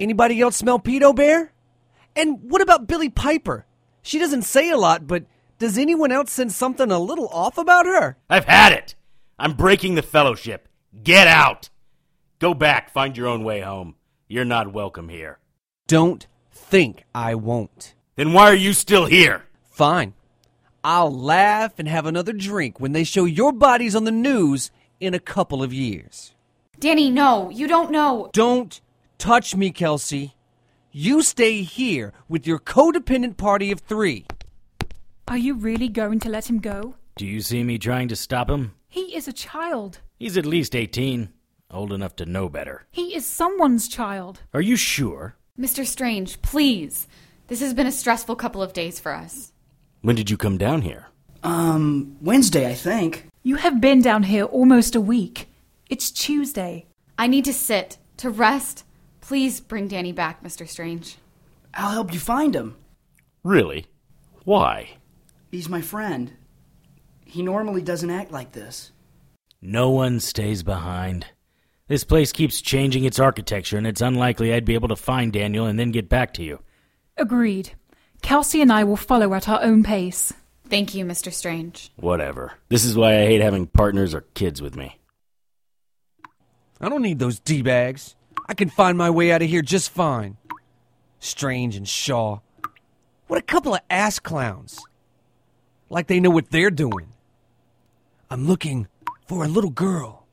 Anybody 0.00 0.40
else 0.40 0.56
smell 0.56 0.78
Pedo 0.78 1.14
Bear? 1.14 1.52
And 2.16 2.50
what 2.50 2.62
about 2.62 2.86
Billie 2.86 3.08
Piper? 3.08 3.66
She 4.02 4.18
doesn't 4.18 4.42
say 4.42 4.70
a 4.70 4.76
lot, 4.76 5.06
but 5.06 5.24
does 5.58 5.78
anyone 5.78 6.12
else 6.12 6.30
sense 6.30 6.54
something 6.54 6.90
a 6.90 6.98
little 6.98 7.28
off 7.28 7.58
about 7.58 7.86
her? 7.86 8.16
I've 8.28 8.44
had 8.44 8.72
it. 8.72 8.94
I'm 9.38 9.54
breaking 9.54 9.94
the 9.94 10.02
fellowship. 10.02 10.68
Get 11.02 11.26
out. 11.26 11.70
Go 12.38 12.54
back, 12.54 12.90
find 12.92 13.16
your 13.16 13.28
own 13.28 13.44
way 13.44 13.60
home. 13.60 13.96
You're 14.28 14.44
not 14.44 14.72
welcome 14.72 15.08
here. 15.08 15.38
Don't 15.86 16.26
think 16.52 17.04
I 17.14 17.34
won't. 17.34 17.94
Then 18.16 18.32
why 18.32 18.44
are 18.44 18.54
you 18.54 18.72
still 18.72 19.06
here? 19.06 19.44
Fine. 19.70 20.14
I'll 20.84 21.12
laugh 21.12 21.78
and 21.78 21.88
have 21.88 22.06
another 22.06 22.32
drink 22.32 22.78
when 22.78 22.92
they 22.92 23.04
show 23.04 23.24
your 23.24 23.52
bodies 23.52 23.96
on 23.96 24.04
the 24.04 24.10
news 24.10 24.70
in 25.00 25.14
a 25.14 25.18
couple 25.18 25.62
of 25.62 25.72
years. 25.72 26.34
Danny, 26.78 27.10
no, 27.10 27.50
you 27.50 27.66
don't 27.66 27.90
know. 27.90 28.28
Don't 28.32 28.80
touch 29.18 29.56
me, 29.56 29.70
Kelsey. 29.70 30.34
You 30.96 31.22
stay 31.22 31.62
here 31.62 32.12
with 32.28 32.46
your 32.46 32.60
codependent 32.60 33.36
party 33.36 33.72
of 33.72 33.80
three. 33.80 34.26
Are 35.26 35.36
you 35.36 35.54
really 35.54 35.88
going 35.88 36.20
to 36.20 36.28
let 36.28 36.48
him 36.48 36.60
go? 36.60 36.94
Do 37.16 37.26
you 37.26 37.40
see 37.40 37.64
me 37.64 37.78
trying 37.78 38.06
to 38.06 38.14
stop 38.14 38.48
him? 38.48 38.76
He 38.88 39.16
is 39.16 39.26
a 39.26 39.32
child. 39.32 39.98
He's 40.20 40.36
at 40.36 40.46
least 40.46 40.76
18, 40.76 41.30
old 41.68 41.92
enough 41.92 42.14
to 42.16 42.26
know 42.26 42.48
better. 42.48 42.86
He 42.92 43.12
is 43.12 43.26
someone's 43.26 43.88
child. 43.88 44.42
Are 44.52 44.60
you 44.60 44.76
sure? 44.76 45.34
Mr. 45.58 45.84
Strange, 45.84 46.40
please. 46.42 47.08
This 47.48 47.58
has 47.58 47.74
been 47.74 47.88
a 47.88 47.92
stressful 47.92 48.36
couple 48.36 48.62
of 48.62 48.72
days 48.72 49.00
for 49.00 49.12
us. 49.12 49.52
When 50.02 50.14
did 50.14 50.30
you 50.30 50.36
come 50.36 50.58
down 50.58 50.82
here? 50.82 51.08
Um, 51.42 52.18
Wednesday, 52.20 52.70
I 52.70 52.74
think. 52.74 53.26
You 53.42 53.56
have 53.56 53.80
been 53.80 54.00
down 54.00 54.22
here 54.22 54.44
almost 54.44 54.94
a 54.94 55.00
week. 55.00 55.48
It's 55.90 56.12
Tuesday. 56.12 56.86
I 57.18 57.26
need 57.26 57.46
to 57.46 57.52
sit, 57.52 57.98
to 58.18 58.30
rest. 58.30 58.83
Please 59.26 59.58
bring 59.58 59.88
Danny 59.88 60.12
back, 60.12 60.42
Mr. 60.42 60.68
Strange. 60.68 61.16
I'll 61.72 61.92
help 61.92 62.12
you 62.12 62.18
find 62.20 62.54
him. 62.54 62.76
Really? 63.42 63.86
Why? 64.44 64.98
He's 65.50 65.66
my 65.66 65.80
friend. 65.80 66.30
He 67.24 67.40
normally 67.40 67.80
doesn't 67.80 68.10
act 68.10 68.30
like 68.30 68.52
this. 68.52 68.92
No 69.62 69.88
one 69.88 70.20
stays 70.20 70.62
behind. 70.62 71.24
This 71.88 72.04
place 72.04 72.32
keeps 72.32 72.60
changing 72.60 73.04
its 73.04 73.18
architecture, 73.18 73.78
and 73.78 73.86
it's 73.86 74.02
unlikely 74.02 74.52
I'd 74.52 74.66
be 74.66 74.74
able 74.74 74.88
to 74.88 74.96
find 74.96 75.32
Daniel 75.32 75.64
and 75.64 75.78
then 75.78 75.90
get 75.90 76.10
back 76.10 76.34
to 76.34 76.42
you. 76.42 76.60
Agreed. 77.16 77.72
Kelsey 78.20 78.60
and 78.60 78.70
I 78.70 78.84
will 78.84 78.98
follow 78.98 79.32
at 79.32 79.48
our 79.48 79.62
own 79.62 79.82
pace. 79.84 80.34
Thank 80.68 80.94
you, 80.94 81.06
Mr. 81.06 81.32
Strange. 81.32 81.90
Whatever. 81.96 82.52
This 82.68 82.84
is 82.84 82.94
why 82.94 83.14
I 83.14 83.26
hate 83.26 83.40
having 83.40 83.68
partners 83.68 84.12
or 84.12 84.20
kids 84.34 84.60
with 84.60 84.76
me. 84.76 84.98
I 86.78 86.90
don't 86.90 87.00
need 87.00 87.18
those 87.18 87.38
D 87.38 87.62
bags. 87.62 88.16
I 88.46 88.54
can 88.54 88.68
find 88.68 88.98
my 88.98 89.10
way 89.10 89.32
out 89.32 89.42
of 89.42 89.48
here 89.48 89.62
just 89.62 89.90
fine. 89.90 90.36
Strange 91.18 91.76
and 91.76 91.88
Shaw. 91.88 92.40
What 93.26 93.38
a 93.38 93.42
couple 93.42 93.74
of 93.74 93.80
ass 93.88 94.18
clowns. 94.18 94.80
Like 95.88 96.06
they 96.06 96.20
know 96.20 96.30
what 96.30 96.50
they're 96.50 96.70
doing. 96.70 97.12
I'm 98.30 98.46
looking 98.46 98.88
for 99.26 99.44
a 99.44 99.48
little 99.48 99.70
girl. 99.70 100.26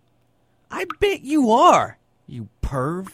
I 0.69 0.85
bet 0.99 1.21
you 1.21 1.51
are, 1.51 1.97
you 2.27 2.49
perv. 2.61 3.11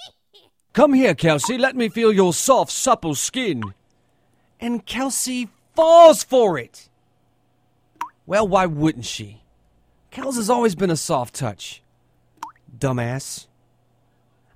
Come 0.72 0.94
here, 0.94 1.14
Kelsey. 1.14 1.58
Let 1.58 1.76
me 1.76 1.88
feel 1.88 2.12
your 2.12 2.32
soft, 2.32 2.72
supple 2.72 3.14
skin. 3.14 3.62
And 4.58 4.86
Kelsey 4.86 5.48
falls 5.74 6.22
for 6.22 6.58
it. 6.58 6.88
Well, 8.26 8.48
why 8.48 8.66
wouldn't 8.66 9.04
she? 9.04 9.42
Kels 10.10 10.36
has 10.36 10.48
always 10.48 10.74
been 10.74 10.90
a 10.90 10.96
soft 10.96 11.34
touch. 11.34 11.82
Dumbass. 12.78 13.46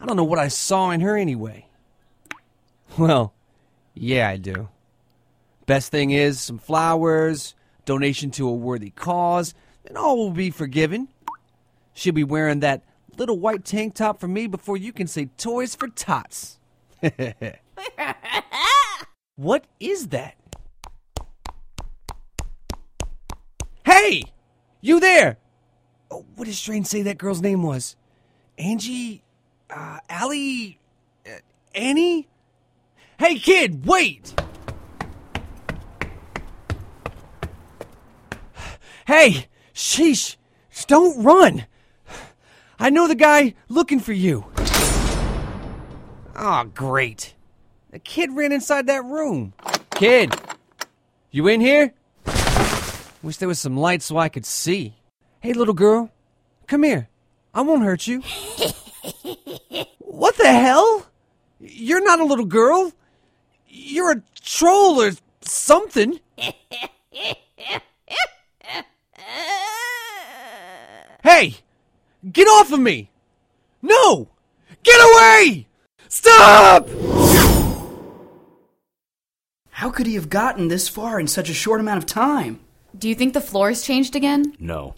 I 0.01 0.07
don't 0.07 0.17
know 0.17 0.25
what 0.25 0.39
I 0.39 0.49
saw 0.49 0.91
in 0.91 1.01
her 1.01 1.17
anyway. 1.17 1.67
Well, 2.99 3.35
yeah, 3.95 4.29
I 4.29 4.37
do. 4.37 4.69
Best 5.67 5.91
thing 5.91 6.11
is 6.11 6.41
some 6.41 6.59
flowers, 6.59 7.55
donation 7.85 8.31
to 8.33 8.49
a 8.49 8.55
worthy 8.55 8.91
cause, 8.91 9.55
and 9.85 9.97
all 9.97 10.17
will 10.17 10.31
be 10.31 10.51
forgiven. 10.51 11.09
She'll 11.93 12.15
be 12.15 12.25
wearing 12.25 12.61
that 12.61 12.83
little 13.17 13.39
white 13.39 13.65
tank 13.65 13.95
top 13.95 14.21
for 14.21 14.29
me 14.29 14.47
before 14.47 14.77
you 14.77 14.93
can 14.93 15.07
say 15.07 15.27
toys 15.39 15.75
for 15.75 15.89
tots. 15.89 16.59
what 19.37 19.67
is 19.81 20.09
that? 20.09 20.37
Hey! 23.85 24.25
You 24.81 25.01
there! 25.01 25.39
Oh, 26.11 26.25
what 26.37 26.45
did 26.45 26.55
Strange 26.55 26.87
say 26.87 27.03
that 27.03 27.19
girl's 27.19 27.43
name 27.43 27.63
was? 27.63 27.97
Angie? 28.59 29.23
Uh, 29.71 29.99
Allie? 30.09 30.79
Annie? 31.75 32.29
Hey, 33.19 33.39
kid, 33.39 33.87
wait! 33.87 34.35
Hey, 39.07 39.47
sheesh, 39.75 40.37
don't 40.87 41.23
run! 41.23 41.67
I 42.79 42.91
know 42.91 43.09
the 43.09 43.15
guy 43.15 43.55
looking 43.69 44.01
for 44.01 44.13
you. 44.13 44.47
Oh, 46.35 46.71
great. 46.75 47.35
The 47.91 47.99
kid 47.99 48.33
ran 48.33 48.53
inside 48.53 48.87
that 48.89 49.05
room. 49.05 49.55
Kid, 49.93 50.35
you 51.31 51.49
in 51.49 51.61
here? 51.61 51.95
Wish 53.23 53.39
there 53.39 53.49
was 53.49 53.59
some 53.59 53.77
light 53.77 54.03
so 54.03 54.19
I 54.19 54.29
could 54.29 54.45
see. 54.45 54.95
Hey, 55.41 55.53
little 55.53 55.75
girl, 55.75 56.11
come 56.67 56.83
here. 56.83 57.09
I 57.55 57.63
won't 57.63 57.85
hurt 57.85 58.07
you. 58.07 58.23
what 59.99 60.37
the 60.37 60.49
hell? 60.49 61.07
You're 61.61 62.05
not 62.05 62.21
a 62.21 62.25
little 62.25 62.45
girl. 62.45 62.93
You're 63.67 64.13
a 64.13 64.23
troll 64.41 65.01
or 65.01 65.13
something. 65.41 66.21
hey, 71.23 71.57
get 72.31 72.47
off 72.49 72.73
of 72.73 72.81
me! 72.81 73.11
No! 73.83 74.29
Get 74.83 75.01
away! 75.01 75.67
Stop! 76.09 76.89
How 79.71 79.91
could 79.91 80.07
he 80.07 80.15
have 80.15 80.31
gotten 80.31 80.69
this 80.69 80.89
far 80.89 81.21
in 81.21 81.29
such 81.29 81.51
a 81.51 81.55
short 81.55 81.81
amount 81.81 81.99
of 81.99 82.07
time? 82.07 82.61
Do 82.99 83.09
you 83.09 83.15
think 83.15 83.35
the 83.35 83.41
floor 83.43 83.69
has 83.69 83.83
changed 83.83 84.17
again? 84.17 84.57
No. 84.59 84.95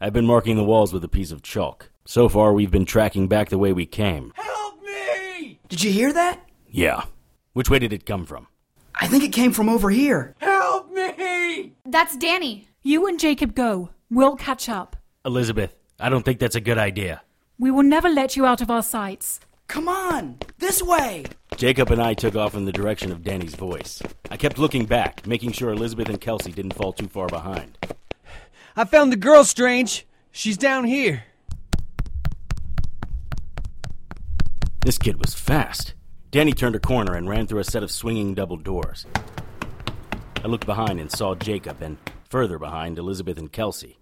I've 0.00 0.14
been 0.14 0.26
marking 0.26 0.56
the 0.56 0.64
walls 0.64 0.92
with 0.92 1.04
a 1.04 1.08
piece 1.08 1.30
of 1.30 1.42
chalk. 1.42 1.91
So 2.04 2.28
far, 2.28 2.52
we've 2.52 2.70
been 2.70 2.84
tracking 2.84 3.28
back 3.28 3.48
the 3.48 3.58
way 3.58 3.72
we 3.72 3.86
came. 3.86 4.32
Help 4.34 4.82
me! 4.82 5.60
Did 5.68 5.82
you 5.82 5.92
hear 5.92 6.12
that? 6.12 6.40
Yeah. 6.68 7.04
Which 7.52 7.70
way 7.70 7.78
did 7.78 7.92
it 7.92 8.06
come 8.06 8.26
from? 8.26 8.48
I 8.94 9.06
think 9.06 9.22
it 9.24 9.32
came 9.32 9.52
from 9.52 9.68
over 9.68 9.90
here. 9.90 10.34
Help 10.38 10.92
me! 10.92 11.72
That's 11.86 12.16
Danny. 12.16 12.66
You 12.82 13.06
and 13.06 13.20
Jacob 13.20 13.54
go. 13.54 13.90
We'll 14.10 14.36
catch 14.36 14.68
up. 14.68 14.96
Elizabeth, 15.24 15.74
I 16.00 16.08
don't 16.08 16.24
think 16.24 16.40
that's 16.40 16.56
a 16.56 16.60
good 16.60 16.78
idea. 16.78 17.22
We 17.58 17.70
will 17.70 17.84
never 17.84 18.08
let 18.08 18.36
you 18.36 18.44
out 18.44 18.60
of 18.60 18.70
our 18.70 18.82
sights. 18.82 19.40
Come 19.68 19.88
on, 19.88 20.38
this 20.58 20.82
way. 20.82 21.24
Jacob 21.56 21.90
and 21.90 22.02
I 22.02 22.14
took 22.14 22.34
off 22.34 22.54
in 22.54 22.64
the 22.64 22.72
direction 22.72 23.12
of 23.12 23.22
Danny's 23.22 23.54
voice. 23.54 24.02
I 24.30 24.36
kept 24.36 24.58
looking 24.58 24.84
back, 24.84 25.26
making 25.26 25.52
sure 25.52 25.70
Elizabeth 25.70 26.08
and 26.08 26.20
Kelsey 26.20 26.50
didn't 26.52 26.74
fall 26.74 26.92
too 26.92 27.08
far 27.08 27.28
behind. 27.28 27.78
I 28.76 28.84
found 28.84 29.12
the 29.12 29.16
girl, 29.16 29.44
Strange. 29.44 30.06
She's 30.32 30.56
down 30.56 30.84
here. 30.84 31.24
This 34.84 34.98
kid 34.98 35.24
was 35.24 35.32
fast. 35.32 35.94
Danny 36.32 36.52
turned 36.52 36.74
a 36.74 36.80
corner 36.80 37.14
and 37.14 37.28
ran 37.28 37.46
through 37.46 37.60
a 37.60 37.64
set 37.64 37.84
of 37.84 37.90
swinging 37.92 38.34
double 38.34 38.56
doors. 38.56 39.06
I 40.42 40.48
looked 40.48 40.66
behind 40.66 40.98
and 40.98 41.08
saw 41.08 41.36
Jacob, 41.36 41.80
and 41.80 41.98
further 42.28 42.58
behind, 42.58 42.98
Elizabeth 42.98 43.38
and 43.38 43.52
Kelsey. 43.52 44.00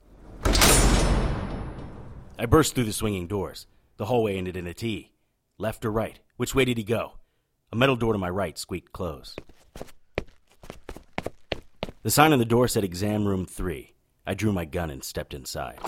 I 2.38 2.46
burst 2.48 2.74
through 2.74 2.84
the 2.84 2.94
swinging 2.94 3.26
doors. 3.26 3.66
The 3.98 4.06
hallway 4.06 4.38
ended 4.38 4.56
in 4.56 4.66
a 4.66 4.72
T. 4.72 5.12
Left 5.58 5.84
or 5.84 5.92
right? 5.92 6.18
Which 6.38 6.54
way 6.54 6.64
did 6.64 6.78
he 6.78 6.84
go? 6.84 7.12
A 7.70 7.76
metal 7.76 7.96
door 7.96 8.14
to 8.14 8.18
my 8.18 8.30
right 8.30 8.56
squeaked 8.56 8.90
close. 8.90 9.36
The 12.02 12.10
sign 12.10 12.32
on 12.32 12.38
the 12.38 12.46
door 12.46 12.68
said 12.68 12.84
Exam 12.84 13.26
Room 13.26 13.44
3. 13.44 13.92
I 14.26 14.32
drew 14.32 14.50
my 14.50 14.64
gun 14.64 14.88
and 14.88 15.04
stepped 15.04 15.34
inside. 15.34 15.78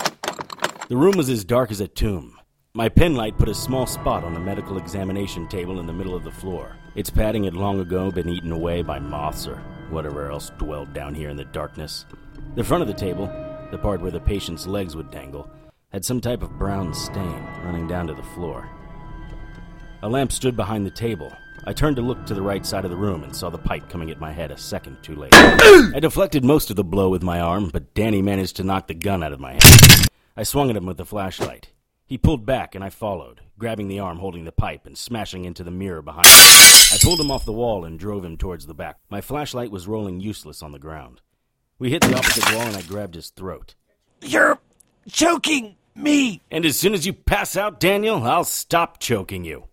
The 0.87 0.97
room 0.97 1.17
was 1.17 1.29
as 1.29 1.43
dark 1.43 1.71
as 1.71 1.81
a 1.81 1.87
tomb. 1.87 2.37
My 2.75 2.89
pen 2.89 3.13
light 3.13 3.37
put 3.37 3.49
a 3.49 3.53
small 3.53 3.85
spot 3.85 4.23
on 4.23 4.33
the 4.33 4.39
medical 4.39 4.79
examination 4.79 5.47
table 5.47 5.79
in 5.79 5.85
the 5.85 5.93
middle 5.93 6.15
of 6.15 6.23
the 6.23 6.31
floor. 6.31 6.75
Its 6.95 7.11
padding 7.11 7.43
had 7.43 7.53
long 7.53 7.79
ago 7.79 8.09
been 8.09 8.27
eaten 8.27 8.51
away 8.51 8.81
by 8.81 8.97
moths 8.97 9.45
or 9.45 9.57
whatever 9.91 10.31
else 10.31 10.49
dwelled 10.57 10.91
down 10.91 11.13
here 11.13 11.29
in 11.29 11.37
the 11.37 11.45
darkness. 11.45 12.07
The 12.55 12.63
front 12.63 12.81
of 12.81 12.87
the 12.87 12.95
table, 12.95 13.27
the 13.69 13.77
part 13.77 14.01
where 14.01 14.09
the 14.09 14.19
patient's 14.19 14.65
legs 14.65 14.95
would 14.95 15.11
dangle, 15.11 15.47
had 15.89 16.03
some 16.03 16.19
type 16.19 16.41
of 16.41 16.57
brown 16.57 16.95
stain 16.95 17.45
running 17.63 17.87
down 17.87 18.07
to 18.07 18.15
the 18.15 18.23
floor. 18.23 18.67
A 20.01 20.09
lamp 20.09 20.31
stood 20.31 20.55
behind 20.55 20.83
the 20.83 20.89
table. 20.89 21.31
I 21.65 21.73
turned 21.73 21.97
to 21.97 22.01
look 22.01 22.25
to 22.25 22.33
the 22.33 22.41
right 22.41 22.65
side 22.65 22.85
of 22.85 22.89
the 22.91 22.97
room 22.97 23.23
and 23.23 23.35
saw 23.35 23.51
the 23.51 23.59
pipe 23.59 23.87
coming 23.87 24.09
at 24.09 24.19
my 24.19 24.31
head 24.31 24.49
a 24.49 24.57
second 24.57 24.97
too 25.03 25.15
late. 25.15 25.31
I 25.35 25.99
deflected 26.01 26.43
most 26.43 26.71
of 26.71 26.75
the 26.75 26.83
blow 26.83 27.09
with 27.09 27.21
my 27.21 27.39
arm, 27.39 27.69
but 27.71 27.93
Danny 27.93 28.23
managed 28.23 28.55
to 28.55 28.63
knock 28.63 28.87
the 28.87 28.95
gun 28.95 29.21
out 29.21 29.31
of 29.31 29.39
my 29.39 29.51
hand. 29.51 30.07
I 30.35 30.41
swung 30.41 30.71
at 30.71 30.75
him 30.75 30.87
with 30.87 30.97
the 30.97 31.05
flashlight. 31.05 31.69
He 32.05 32.17
pulled 32.17 32.45
back 32.45 32.75
and 32.75 32.83
I 32.83 32.89
followed, 32.89 33.41
grabbing 33.57 33.87
the 33.87 33.99
arm 33.99 34.19
holding 34.19 34.45
the 34.45 34.51
pipe 34.51 34.85
and 34.85 34.97
smashing 34.97 35.45
into 35.45 35.63
the 35.63 35.71
mirror 35.71 36.01
behind 36.01 36.25
me. 36.25 36.31
I 36.93 36.97
pulled 37.01 37.19
him 37.19 37.31
off 37.31 37.45
the 37.45 37.53
wall 37.53 37.85
and 37.85 37.97
drove 37.97 38.23
him 38.23 38.37
towards 38.37 38.65
the 38.67 38.73
back. 38.73 38.97
My 39.09 39.21
flashlight 39.21 39.71
was 39.71 39.87
rolling 39.87 40.19
useless 40.19 40.61
on 40.61 40.73
the 40.73 40.79
ground. 40.79 41.21
We 41.79 41.89
hit 41.89 42.01
the 42.01 42.15
opposite 42.15 42.53
wall 42.53 42.67
and 42.67 42.77
I 42.77 42.81
grabbed 42.81 43.15
his 43.15 43.29
throat. 43.29 43.75
You're 44.21 44.59
choking 45.09 45.75
me. 45.95 46.41
And 46.51 46.65
as 46.65 46.77
soon 46.77 46.93
as 46.93 47.05
you 47.05 47.13
pass 47.13 47.55
out, 47.55 47.79
Daniel, 47.79 48.23
I'll 48.23 48.43
stop 48.43 48.99
choking 48.99 49.43
you. 49.45 49.65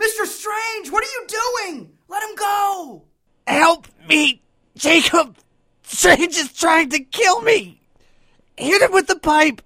Mr. 0.00 0.26
Strange, 0.26 0.90
what 0.90 1.04
are 1.04 1.06
you 1.06 1.26
doing? 1.26 1.92
Let 2.08 2.22
him 2.22 2.34
go. 2.34 3.02
Help 3.46 3.86
me, 4.08 4.42
Jacob. 4.76 5.36
Strange 5.82 6.36
is 6.36 6.52
trying 6.52 6.90
to 6.90 7.00
kill 7.00 7.42
me. 7.42 7.80
Hit 8.56 8.82
him 8.82 8.92
with 8.92 9.06
the 9.06 9.18
pipe. 9.18 9.62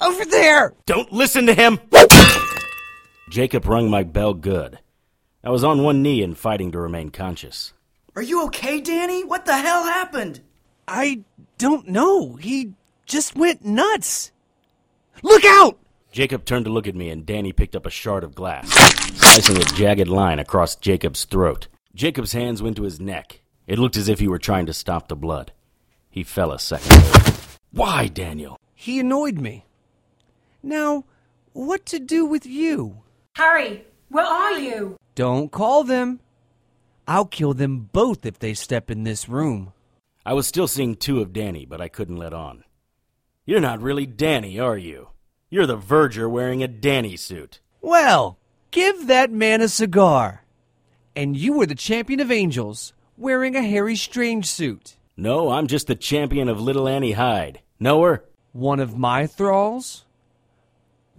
Over 0.00 0.24
there. 0.24 0.74
Don't 0.86 1.12
listen 1.12 1.46
to 1.46 1.54
him! 1.54 1.78
Jacob 3.30 3.66
rung 3.66 3.90
my 3.90 4.02
bell 4.02 4.34
good. 4.34 4.78
I 5.44 5.50
was 5.50 5.62
on 5.62 5.82
one 5.82 6.02
knee 6.02 6.22
and 6.22 6.36
fighting 6.36 6.72
to 6.72 6.80
remain 6.80 7.10
conscious. 7.10 7.72
Are 8.16 8.22
you 8.22 8.44
okay, 8.46 8.80
Danny? 8.80 9.24
What 9.24 9.46
the 9.46 9.56
hell 9.56 9.84
happened? 9.84 10.40
I 10.88 11.24
don't 11.58 11.88
know. 11.88 12.34
He 12.34 12.74
just 13.06 13.36
went 13.36 13.64
nuts. 13.64 14.32
Look 15.22 15.44
out! 15.44 15.78
Jacob 16.12 16.44
turned 16.44 16.64
to 16.64 16.72
look 16.72 16.88
at 16.88 16.96
me, 16.96 17.08
and 17.10 17.24
Danny 17.24 17.52
picked 17.52 17.76
up 17.76 17.86
a 17.86 17.90
shard 17.90 18.24
of 18.24 18.34
glass, 18.34 18.68
slicing 19.14 19.56
a 19.56 19.64
jagged 19.76 20.08
line 20.08 20.38
across 20.38 20.74
Jacob's 20.74 21.24
throat. 21.24 21.68
Jacob's 21.94 22.32
hands 22.32 22.62
went 22.62 22.76
to 22.76 22.82
his 22.82 23.00
neck. 23.00 23.42
It 23.66 23.78
looked 23.78 23.96
as 23.96 24.08
if 24.08 24.18
he 24.18 24.26
were 24.26 24.38
trying 24.38 24.66
to 24.66 24.72
stop 24.72 25.06
the 25.06 25.14
blood. 25.14 25.52
He 26.10 26.24
fell 26.24 26.50
a 26.50 26.58
second. 26.58 26.90
Why, 27.70 28.08
Daniel? 28.08 28.58
He 28.74 28.98
annoyed 28.98 29.38
me. 29.38 29.66
Now, 30.62 31.04
what 31.52 31.86
to 31.86 31.98
do 31.98 32.24
with 32.24 32.46
you? 32.46 33.02
Harry, 33.36 33.84
where 34.08 34.26
are 34.26 34.52
you? 34.52 34.96
Don't 35.14 35.50
call 35.50 35.84
them. 35.84 36.20
I'll 37.08 37.24
kill 37.24 37.54
them 37.54 37.88
both 37.92 38.24
if 38.24 38.38
they 38.38 38.54
step 38.54 38.90
in 38.90 39.04
this 39.04 39.28
room. 39.28 39.72
I 40.24 40.34
was 40.34 40.46
still 40.46 40.68
seeing 40.68 40.94
two 40.94 41.20
of 41.20 41.32
Danny, 41.32 41.64
but 41.64 41.80
I 41.80 41.88
couldn't 41.88 42.16
let 42.16 42.32
on. 42.32 42.64
You're 43.46 43.60
not 43.60 43.80
really 43.80 44.06
Danny, 44.06 44.60
are 44.60 44.76
you? 44.76 45.08
You're 45.48 45.66
the 45.66 45.76
verger 45.76 46.28
wearing 46.28 46.62
a 46.62 46.68
Danny 46.68 47.16
suit. 47.16 47.60
Well, 47.80 48.38
give 48.70 49.06
that 49.08 49.32
man 49.32 49.60
a 49.60 49.68
cigar. 49.68 50.44
And 51.16 51.36
you 51.36 51.54
were 51.54 51.66
the 51.66 51.74
champion 51.74 52.20
of 52.20 52.30
angels, 52.30 52.92
wearing 53.16 53.56
a 53.56 53.62
Harry 53.62 53.96
Strange 53.96 54.46
suit. 54.46 54.96
No, 55.16 55.50
I'm 55.50 55.66
just 55.66 55.88
the 55.88 55.96
champion 55.96 56.48
of 56.48 56.60
Little 56.60 56.86
Annie 56.86 57.12
Hyde. 57.12 57.60
Know 57.80 58.02
her? 58.02 58.24
One 58.52 58.78
of 58.78 58.96
my 58.96 59.26
thralls? 59.26 60.04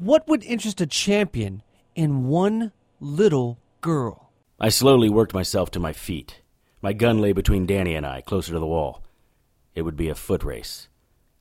What 0.01 0.27
would 0.27 0.43
interest 0.43 0.81
a 0.81 0.87
champion 0.87 1.61
in 1.93 2.23
one 2.25 2.71
little 2.99 3.59
girl? 3.81 4.31
I 4.59 4.69
slowly 4.69 5.09
worked 5.09 5.35
myself 5.35 5.69
to 5.71 5.79
my 5.79 5.93
feet. 5.93 6.41
My 6.81 6.91
gun 6.91 7.21
lay 7.21 7.33
between 7.33 7.67
Danny 7.67 7.93
and 7.93 8.03
I, 8.03 8.21
closer 8.21 8.51
to 8.51 8.57
the 8.57 8.65
wall. 8.65 9.03
It 9.75 9.83
would 9.83 9.95
be 9.95 10.09
a 10.09 10.15
foot 10.15 10.43
race. 10.43 10.87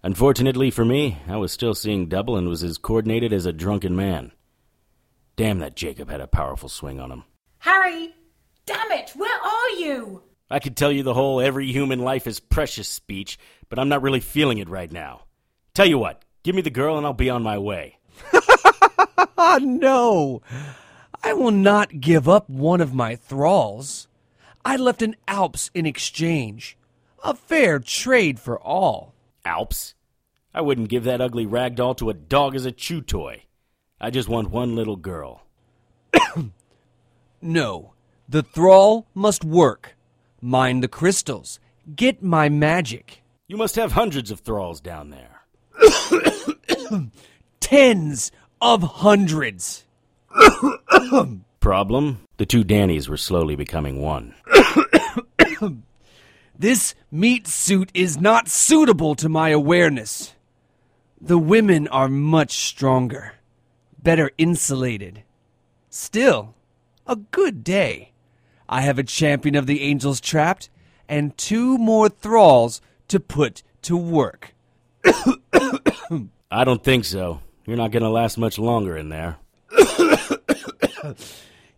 Unfortunately 0.02 0.70
for 0.70 0.84
me, 0.84 1.22
I 1.26 1.38
was 1.38 1.52
still 1.52 1.72
seeing 1.72 2.06
double 2.06 2.36
and 2.36 2.48
was 2.48 2.62
as 2.62 2.76
coordinated 2.76 3.32
as 3.32 3.46
a 3.46 3.52
drunken 3.54 3.96
man. 3.96 4.32
Damn, 5.36 5.60
that 5.60 5.74
Jacob 5.74 6.10
had 6.10 6.20
a 6.20 6.26
powerful 6.26 6.68
swing 6.68 7.00
on 7.00 7.10
him. 7.10 7.24
Harry! 7.60 8.14
Damn 8.66 8.92
it! 8.92 9.12
Where 9.16 9.40
are 9.40 9.70
you? 9.70 10.22
I 10.50 10.58
could 10.58 10.76
tell 10.76 10.92
you 10.92 11.02
the 11.02 11.14
whole 11.14 11.40
every 11.40 11.72
human 11.72 12.00
life 12.00 12.26
is 12.26 12.40
precious 12.40 12.90
speech, 12.90 13.38
but 13.70 13.78
I'm 13.78 13.88
not 13.88 14.02
really 14.02 14.20
feeling 14.20 14.58
it 14.58 14.68
right 14.68 14.92
now. 14.92 15.22
Tell 15.72 15.86
you 15.86 15.96
what, 15.96 16.26
give 16.42 16.54
me 16.54 16.60
the 16.60 16.68
girl 16.68 16.98
and 16.98 17.06
I'll 17.06 17.14
be 17.14 17.30
on 17.30 17.42
my 17.42 17.56
way. 17.56 17.96
No! 19.60 20.42
I 21.22 21.32
will 21.32 21.50
not 21.50 22.00
give 22.00 22.28
up 22.28 22.48
one 22.48 22.80
of 22.80 22.94
my 22.94 23.16
thralls. 23.16 24.08
I 24.64 24.76
left 24.76 25.02
an 25.02 25.16
Alps 25.28 25.70
in 25.74 25.86
exchange. 25.86 26.76
A 27.22 27.34
fair 27.34 27.78
trade 27.78 28.40
for 28.40 28.58
all. 28.58 29.14
Alps? 29.44 29.94
I 30.54 30.60
wouldn't 30.62 30.88
give 30.88 31.04
that 31.04 31.20
ugly 31.20 31.46
rag 31.46 31.76
doll 31.76 31.94
to 31.96 32.10
a 32.10 32.14
dog 32.14 32.54
as 32.54 32.64
a 32.64 32.72
chew 32.72 33.00
toy. 33.02 33.44
I 34.00 34.10
just 34.10 34.28
want 34.28 34.50
one 34.50 34.74
little 34.74 34.96
girl. 34.96 35.42
No, 37.42 37.94
the 38.28 38.42
thrall 38.42 39.06
must 39.14 39.44
work. 39.44 39.96
Mine 40.42 40.80
the 40.80 40.88
crystals. 40.88 41.58
Get 41.96 42.22
my 42.22 42.50
magic. 42.50 43.22
You 43.48 43.56
must 43.56 43.76
have 43.76 43.92
hundreds 43.92 44.30
of 44.30 44.40
thralls 44.40 44.80
down 44.80 45.08
there. 45.08 45.40
Tens 47.60 48.30
of 48.60 48.82
hundreds. 48.82 49.84
Problem? 51.60 52.20
The 52.36 52.46
two 52.46 52.64
Dannys 52.64 53.08
were 53.08 53.16
slowly 53.16 53.56
becoming 53.56 54.00
one. 54.00 54.34
This 56.60 56.94
meat 57.10 57.48
suit 57.48 57.90
is 57.94 58.20
not 58.20 58.50
suitable 58.50 59.14
to 59.14 59.30
my 59.30 59.48
awareness. 59.48 60.34
The 61.18 61.38
women 61.38 61.88
are 61.88 62.06
much 62.06 62.52
stronger, 62.52 63.32
better 64.02 64.30
insulated. 64.36 65.22
Still, 65.88 66.54
a 67.06 67.16
good 67.16 67.64
day. 67.64 68.12
I 68.68 68.82
have 68.82 68.98
a 68.98 69.02
champion 69.02 69.54
of 69.54 69.66
the 69.66 69.80
angels 69.80 70.20
trapped 70.20 70.68
and 71.08 71.34
two 71.38 71.78
more 71.78 72.10
thralls 72.10 72.82
to 73.08 73.18
put 73.18 73.62
to 73.80 73.96
work. 73.96 74.54
I 76.50 76.64
don't 76.64 76.84
think 76.84 77.06
so. 77.06 77.40
You're 77.70 77.76
not 77.76 77.92
gonna 77.92 78.10
last 78.10 78.36
much 78.36 78.58
longer 78.58 78.96
in 78.96 79.10
there. 79.10 79.36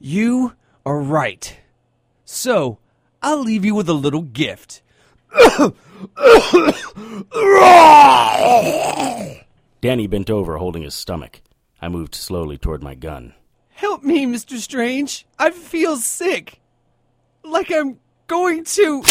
You 0.01 0.55
are 0.87 0.99
right. 0.99 1.55
So, 2.25 2.79
I'll 3.23 3.43
leave 3.43 3.63
you 3.67 3.75
with 3.75 3.91
a 3.91 3.93
little 3.93 4.23
gift. 4.23 4.81
Danny 9.83 10.07
bent 10.07 10.31
over, 10.31 10.57
holding 10.57 10.83
his 10.83 10.95
stomach. 10.95 11.43
I 11.83 11.89
moved 11.89 12.15
slowly 12.15 12.57
toward 12.57 12.83
my 12.83 12.95
gun. 12.95 13.35
Help 13.69 14.03
me, 14.03 14.25
Mr. 14.25 14.57
Strange. 14.57 15.27
I 15.39 15.51
feel 15.51 15.99
sick. 15.99 16.59
Like 17.45 17.71
I'm 17.71 17.99
going 18.29 18.65
to. 18.65 19.03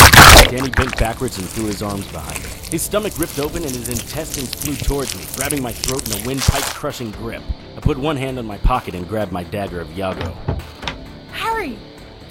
Danny 0.50 0.72
bent 0.72 0.98
backwards 0.98 1.38
and 1.38 1.48
threw 1.48 1.66
his 1.66 1.84
arms 1.84 2.12
behind 2.12 2.40
him. 2.40 2.61
His 2.72 2.82
stomach 2.84 3.20
ripped 3.20 3.38
open 3.38 3.64
and 3.66 3.76
his 3.76 3.90
intestines 3.90 4.56
flew 4.56 4.76
towards 4.76 5.14
me, 5.18 5.26
grabbing 5.36 5.62
my 5.62 5.74
throat 5.74 6.08
in 6.08 6.22
a 6.22 6.26
windpipe 6.26 6.64
crushing 6.64 7.12
grip. 7.12 7.44
I 7.76 7.82
put 7.82 7.98
one 7.98 8.16
hand 8.16 8.40
on 8.40 8.46
my 8.46 8.60
pocket 8.60 8.96
and 8.96 9.06
grabbed 9.06 9.34
my 9.34 9.44
dagger 9.44 9.82
of 9.82 9.90
Yago. 9.90 10.34
Harry! 11.34 11.78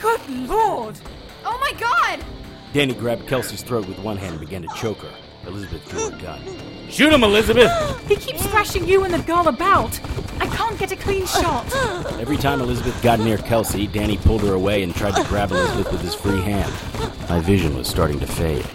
Good 0.00 0.26
lord! 0.31 0.98
Oh 1.44 1.59
my 1.61 1.79
god! 1.79 2.24
Danny 2.72 2.94
grabbed 2.94 3.26
Kelsey's 3.26 3.62
throat 3.62 3.87
with 3.87 3.98
one 3.98 4.16
hand 4.16 4.31
and 4.33 4.40
began 4.40 4.62
to 4.62 4.68
choke 4.74 5.03
her. 5.03 5.14
Elizabeth 5.46 5.87
drew 5.90 6.09
her 6.09 6.18
gun. 6.22 6.42
Shoot 6.88 7.12
him, 7.12 7.22
Elizabeth! 7.22 7.70
He 8.09 8.16
keeps 8.16 8.46
thrashing 8.46 8.88
you 8.88 9.05
and 9.05 9.12
the 9.12 9.18
girl 9.18 9.46
about. 9.46 10.00
I 10.40 10.46
can't 10.46 10.79
get 10.79 10.90
a 10.90 10.96
clean 10.96 11.26
shot. 11.26 11.66
Every 12.18 12.38
time 12.38 12.62
Elizabeth 12.62 13.00
got 13.03 13.20
near 13.20 13.37
Kelsey, 13.37 13.87
Danny 13.87 14.16
pulled 14.16 14.40
her 14.40 14.55
away 14.55 14.83
and 14.83 14.94
tried 14.94 15.16
to 15.16 15.24
grab 15.29 15.50
Elizabeth 15.50 15.92
with 15.92 16.00
his 16.00 16.14
free 16.14 16.40
hand. 16.40 16.72
My 17.29 17.40
vision 17.40 17.76
was 17.76 17.88
starting 17.88 18.18
to 18.20 18.26
fade. 18.26 18.66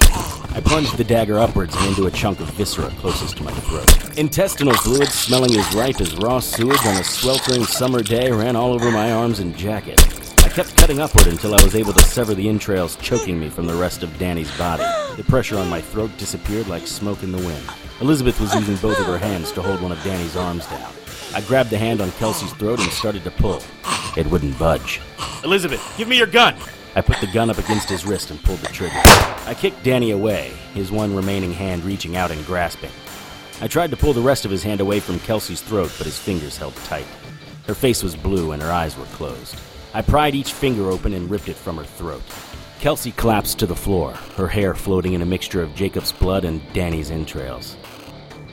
I 0.56 0.62
plunged 0.62 0.96
the 0.96 1.04
dagger 1.04 1.38
upwards 1.38 1.76
and 1.76 1.88
into 1.88 2.08
a 2.08 2.12
chunk 2.12 2.40
of 2.40 2.50
viscera 2.52 2.90
closest 2.92 3.36
to 3.38 3.44
my 3.44 3.52
throat. 3.52 4.18
Intestinal 4.18 4.74
fluid, 4.74 5.10
smelling 5.10 5.54
as 5.54 5.76
ripe 5.76 6.00
as 6.00 6.16
raw 6.16 6.40
sewage 6.40 6.86
on 6.86 6.96
a 6.96 7.04
sweltering 7.04 7.66
summer 7.66 8.02
day, 8.02 8.32
ran 8.32 8.56
all 8.56 8.72
over 8.72 8.90
my 8.90 9.12
arms 9.12 9.40
and 9.40 9.58
jacket. 9.58 10.02
I 10.46 10.48
kept 10.48 10.78
cutting 10.78 11.02
upward 11.02 11.28
until 11.28 11.56
I 11.56 11.62
was 11.62 11.76
able 11.76 11.92
to 11.92 12.02
sever 12.04 12.34
the 12.34 12.48
entrails 12.48 12.96
choking 12.96 13.38
me 13.38 13.50
from 13.50 13.66
the 13.66 13.76
rest 13.76 14.02
of 14.02 14.18
Danny's 14.18 14.58
body. 14.58 14.86
The 15.18 15.26
pressure 15.26 15.58
on 15.58 15.70
my 15.70 15.82
throat 15.82 16.18
disappeared 16.18 16.70
like 16.70 16.88
smoke 16.88 17.22
in 17.22 17.34
the 17.34 17.46
wind. 17.46 17.70
Elizabeth 18.00 18.40
was 18.40 18.56
using 18.56 18.78
both 18.78 18.98
of 18.98 19.08
her 19.08 19.18
hands 19.18 19.52
to 19.54 19.62
hold 19.62 19.82
one 19.82 19.92
of 19.92 20.02
Danny's 20.06 20.38
arms 20.38 20.66
down. 20.68 20.94
I 21.34 21.42
grabbed 21.42 21.70
the 21.70 21.78
hand 21.78 22.00
on 22.00 22.14
Kelsey's 22.14 22.54
throat 22.54 22.80
and 22.80 22.90
started 22.94 23.26
to 23.26 23.32
pull. 23.32 23.62
It 24.16 24.26
wouldn't 24.28 24.58
budge. 24.58 25.02
Elizabeth, 25.44 25.84
give 25.98 26.08
me 26.08 26.18
your 26.18 26.28
gun! 26.28 26.56
I 26.98 27.02
put 27.02 27.20
the 27.20 27.28
gun 27.28 27.50
up 27.50 27.58
against 27.58 27.90
his 27.90 28.06
wrist 28.06 28.32
and 28.32 28.42
pulled 28.42 28.60
the 28.60 28.68
trigger. 28.68 28.94
I 28.96 29.54
kicked 29.54 29.84
Danny 29.84 30.12
away, 30.12 30.54
his 30.74 30.94
one 30.94 31.14
remaining 31.14 31.52
hand 31.52 31.84
reaching 31.84 32.16
out 32.16 32.32
and 32.32 32.46
grasping. 32.46 32.92
I 33.60 33.68
tried 33.68 33.92
to 33.92 33.98
pull 33.98 34.14
the 34.14 34.22
rest 34.22 34.46
of 34.46 34.52
his 34.52 34.64
hand 34.64 34.80
away 34.80 35.02
from 35.02 35.20
Kelsey's 35.20 35.62
throat, 35.62 35.94
but 35.98 36.06
his 36.06 36.18
fingers 36.18 36.58
held 36.58 36.74
tight. 36.78 37.08
Her 37.68 37.74
face 37.74 38.02
was 38.02 38.16
blue 38.16 38.54
and 38.54 38.62
her 38.62 38.72
eyes 38.72 38.98
were 38.98 39.06
closed. 39.06 39.60
I 39.94 40.04
pried 40.04 40.36
each 40.36 40.54
finger 40.54 40.90
open 40.90 41.14
and 41.14 41.30
ripped 41.30 41.50
it 41.50 41.58
from 41.58 41.76
her 41.78 41.84
throat. 41.84 42.24
Kelsey 42.80 43.12
collapsed 43.12 43.60
to 43.60 43.66
the 43.66 43.76
floor, 43.76 44.14
her 44.38 44.48
hair 44.48 44.74
floating 44.74 45.14
in 45.14 45.22
a 45.22 45.26
mixture 45.26 45.62
of 45.62 45.76
Jacob's 45.76 46.14
blood 46.14 46.46
and 46.46 46.62
Danny's 46.72 47.12
entrails. 47.12 47.76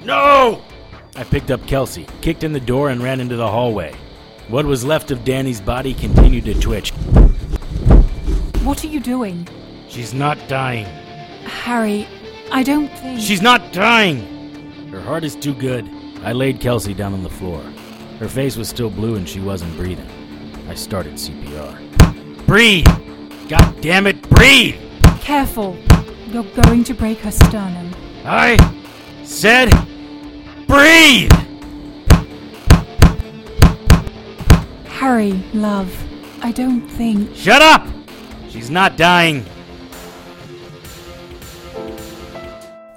No! 0.04 0.62
I 1.14 1.22
picked 1.22 1.52
up 1.52 1.64
Kelsey, 1.68 2.06
kicked 2.22 2.42
in 2.42 2.52
the 2.52 2.60
door, 2.60 2.90
and 2.90 3.02
ran 3.02 3.20
into 3.20 3.36
the 3.36 3.48
hallway. 3.48 3.94
What 4.48 4.66
was 4.66 4.84
left 4.84 5.10
of 5.12 5.24
Danny's 5.24 5.60
body 5.60 5.94
continued 5.94 6.46
to 6.46 6.58
twitch. 6.58 6.92
What 8.64 8.84
are 8.84 8.86
you 8.86 9.00
doing? 9.00 9.48
She's 9.88 10.14
not 10.14 10.38
dying. 10.46 10.86
Harry, 11.44 12.06
I 12.52 12.62
don't 12.62 12.86
think. 12.86 13.20
She's 13.20 13.42
not 13.42 13.72
dying! 13.72 14.88
Her 14.92 15.00
heart 15.00 15.24
is 15.24 15.34
too 15.34 15.52
good. 15.52 15.88
I 16.22 16.32
laid 16.32 16.60
Kelsey 16.60 16.94
down 16.94 17.12
on 17.12 17.24
the 17.24 17.28
floor. 17.28 17.60
Her 18.20 18.28
face 18.28 18.56
was 18.56 18.68
still 18.68 18.88
blue 18.88 19.16
and 19.16 19.28
she 19.28 19.40
wasn't 19.40 19.76
breathing. 19.76 20.08
I 20.68 20.74
started 20.74 21.14
CPR. 21.14 22.46
Breathe! 22.46 22.86
God 23.48 23.80
damn 23.80 24.06
it, 24.06 24.22
breathe! 24.30 24.76
Careful. 25.20 25.76
You're 26.28 26.44
going 26.62 26.84
to 26.84 26.94
break 26.94 27.18
her 27.18 27.32
sternum. 27.32 27.92
I 28.24 28.56
said 29.24 29.70
breathe! 30.68 31.32
Harry, 34.86 35.32
love, 35.52 35.92
I 36.44 36.52
don't 36.52 36.86
think. 36.88 37.34
Shut 37.34 37.60
up! 37.60 37.84
She's 38.52 38.68
not 38.68 38.98
dying. 38.98 39.46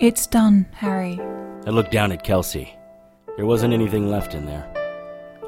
It's 0.01 0.27
done, 0.27 0.65
Harry. 0.73 1.17
I 1.65 1.69
looked 1.69 1.91
down 1.91 2.11
at 2.11 2.25
Kelsey. 2.25 2.75
There 3.37 3.45
wasn't 3.45 3.73
anything 3.73 4.09
left 4.09 4.33
in 4.33 4.45
there. 4.45 4.69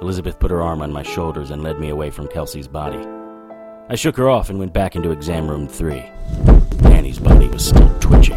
Elizabeth 0.01 0.39
put 0.39 0.49
her 0.49 0.61
arm 0.61 0.81
on 0.81 0.93
my 0.93 1.03
shoulders 1.03 1.51
and 1.51 1.61
led 1.61 1.77
me 1.77 1.89
away 1.89 2.09
from 2.09 2.29
Kelsey's 2.29 2.69
body. 2.69 3.05
I 3.89 3.95
shook 3.95 4.15
her 4.15 4.29
off 4.29 4.49
and 4.49 4.57
went 4.59 4.71
back 4.71 4.95
into 4.95 5.11
exam 5.11 5.49
room 5.49 5.67
three. 5.67 6.09
Annie's 6.85 7.19
body 7.19 7.49
was 7.49 7.67
still 7.67 7.93
twitching. 7.99 8.36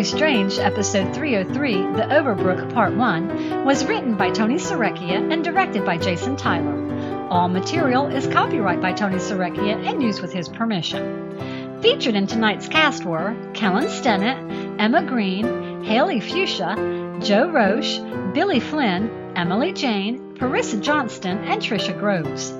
Harry 0.00 0.08
Strange, 0.08 0.58
episode 0.58 1.14
303, 1.14 1.74
The 1.74 2.04
Overbrook 2.04 2.72
Part 2.72 2.94
1, 2.94 3.66
was 3.66 3.84
written 3.84 4.16
by 4.16 4.30
Tony 4.30 4.54
Serecchia 4.54 5.30
and 5.30 5.44
directed 5.44 5.84
by 5.84 5.98
Jason 5.98 6.36
Tyler. 6.36 7.28
All 7.28 7.50
material 7.50 8.06
is 8.06 8.26
copyright 8.26 8.80
by 8.80 8.94
Tony 8.94 9.18
Serecchia 9.18 9.76
and 9.86 10.02
used 10.02 10.22
with 10.22 10.32
his 10.32 10.48
permission. 10.48 11.82
Featured 11.82 12.14
in 12.14 12.26
tonight's 12.26 12.66
cast 12.66 13.04
were 13.04 13.36
Kellen 13.52 13.88
Stennett, 13.88 14.80
Emma 14.80 15.02
Green, 15.02 15.84
Haley 15.84 16.20
Fuchsia, 16.20 17.18
Joe 17.22 17.50
Roche, 17.50 17.98
Billy 18.32 18.58
Flynn, 18.58 19.34
Emily 19.36 19.74
Jane, 19.74 20.34
Parissa 20.34 20.80
Johnston, 20.80 21.44
and 21.44 21.60
Trisha 21.60 21.92
Groves. 21.92 22.54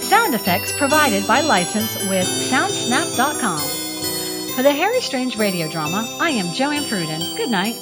Sound 0.00 0.34
effects 0.34 0.72
provided 0.72 1.26
by 1.26 1.42
license 1.42 1.94
with 2.08 2.26
Soundsnap.com. 2.48 3.60
For 4.56 4.62
the 4.62 4.72
Harry 4.72 5.02
Strange 5.02 5.36
radio 5.36 5.70
drama, 5.70 6.16
I 6.18 6.30
am 6.30 6.54
Joanne 6.54 6.84
Pruden. 6.84 7.36
Good 7.36 7.50
night. 7.50 7.76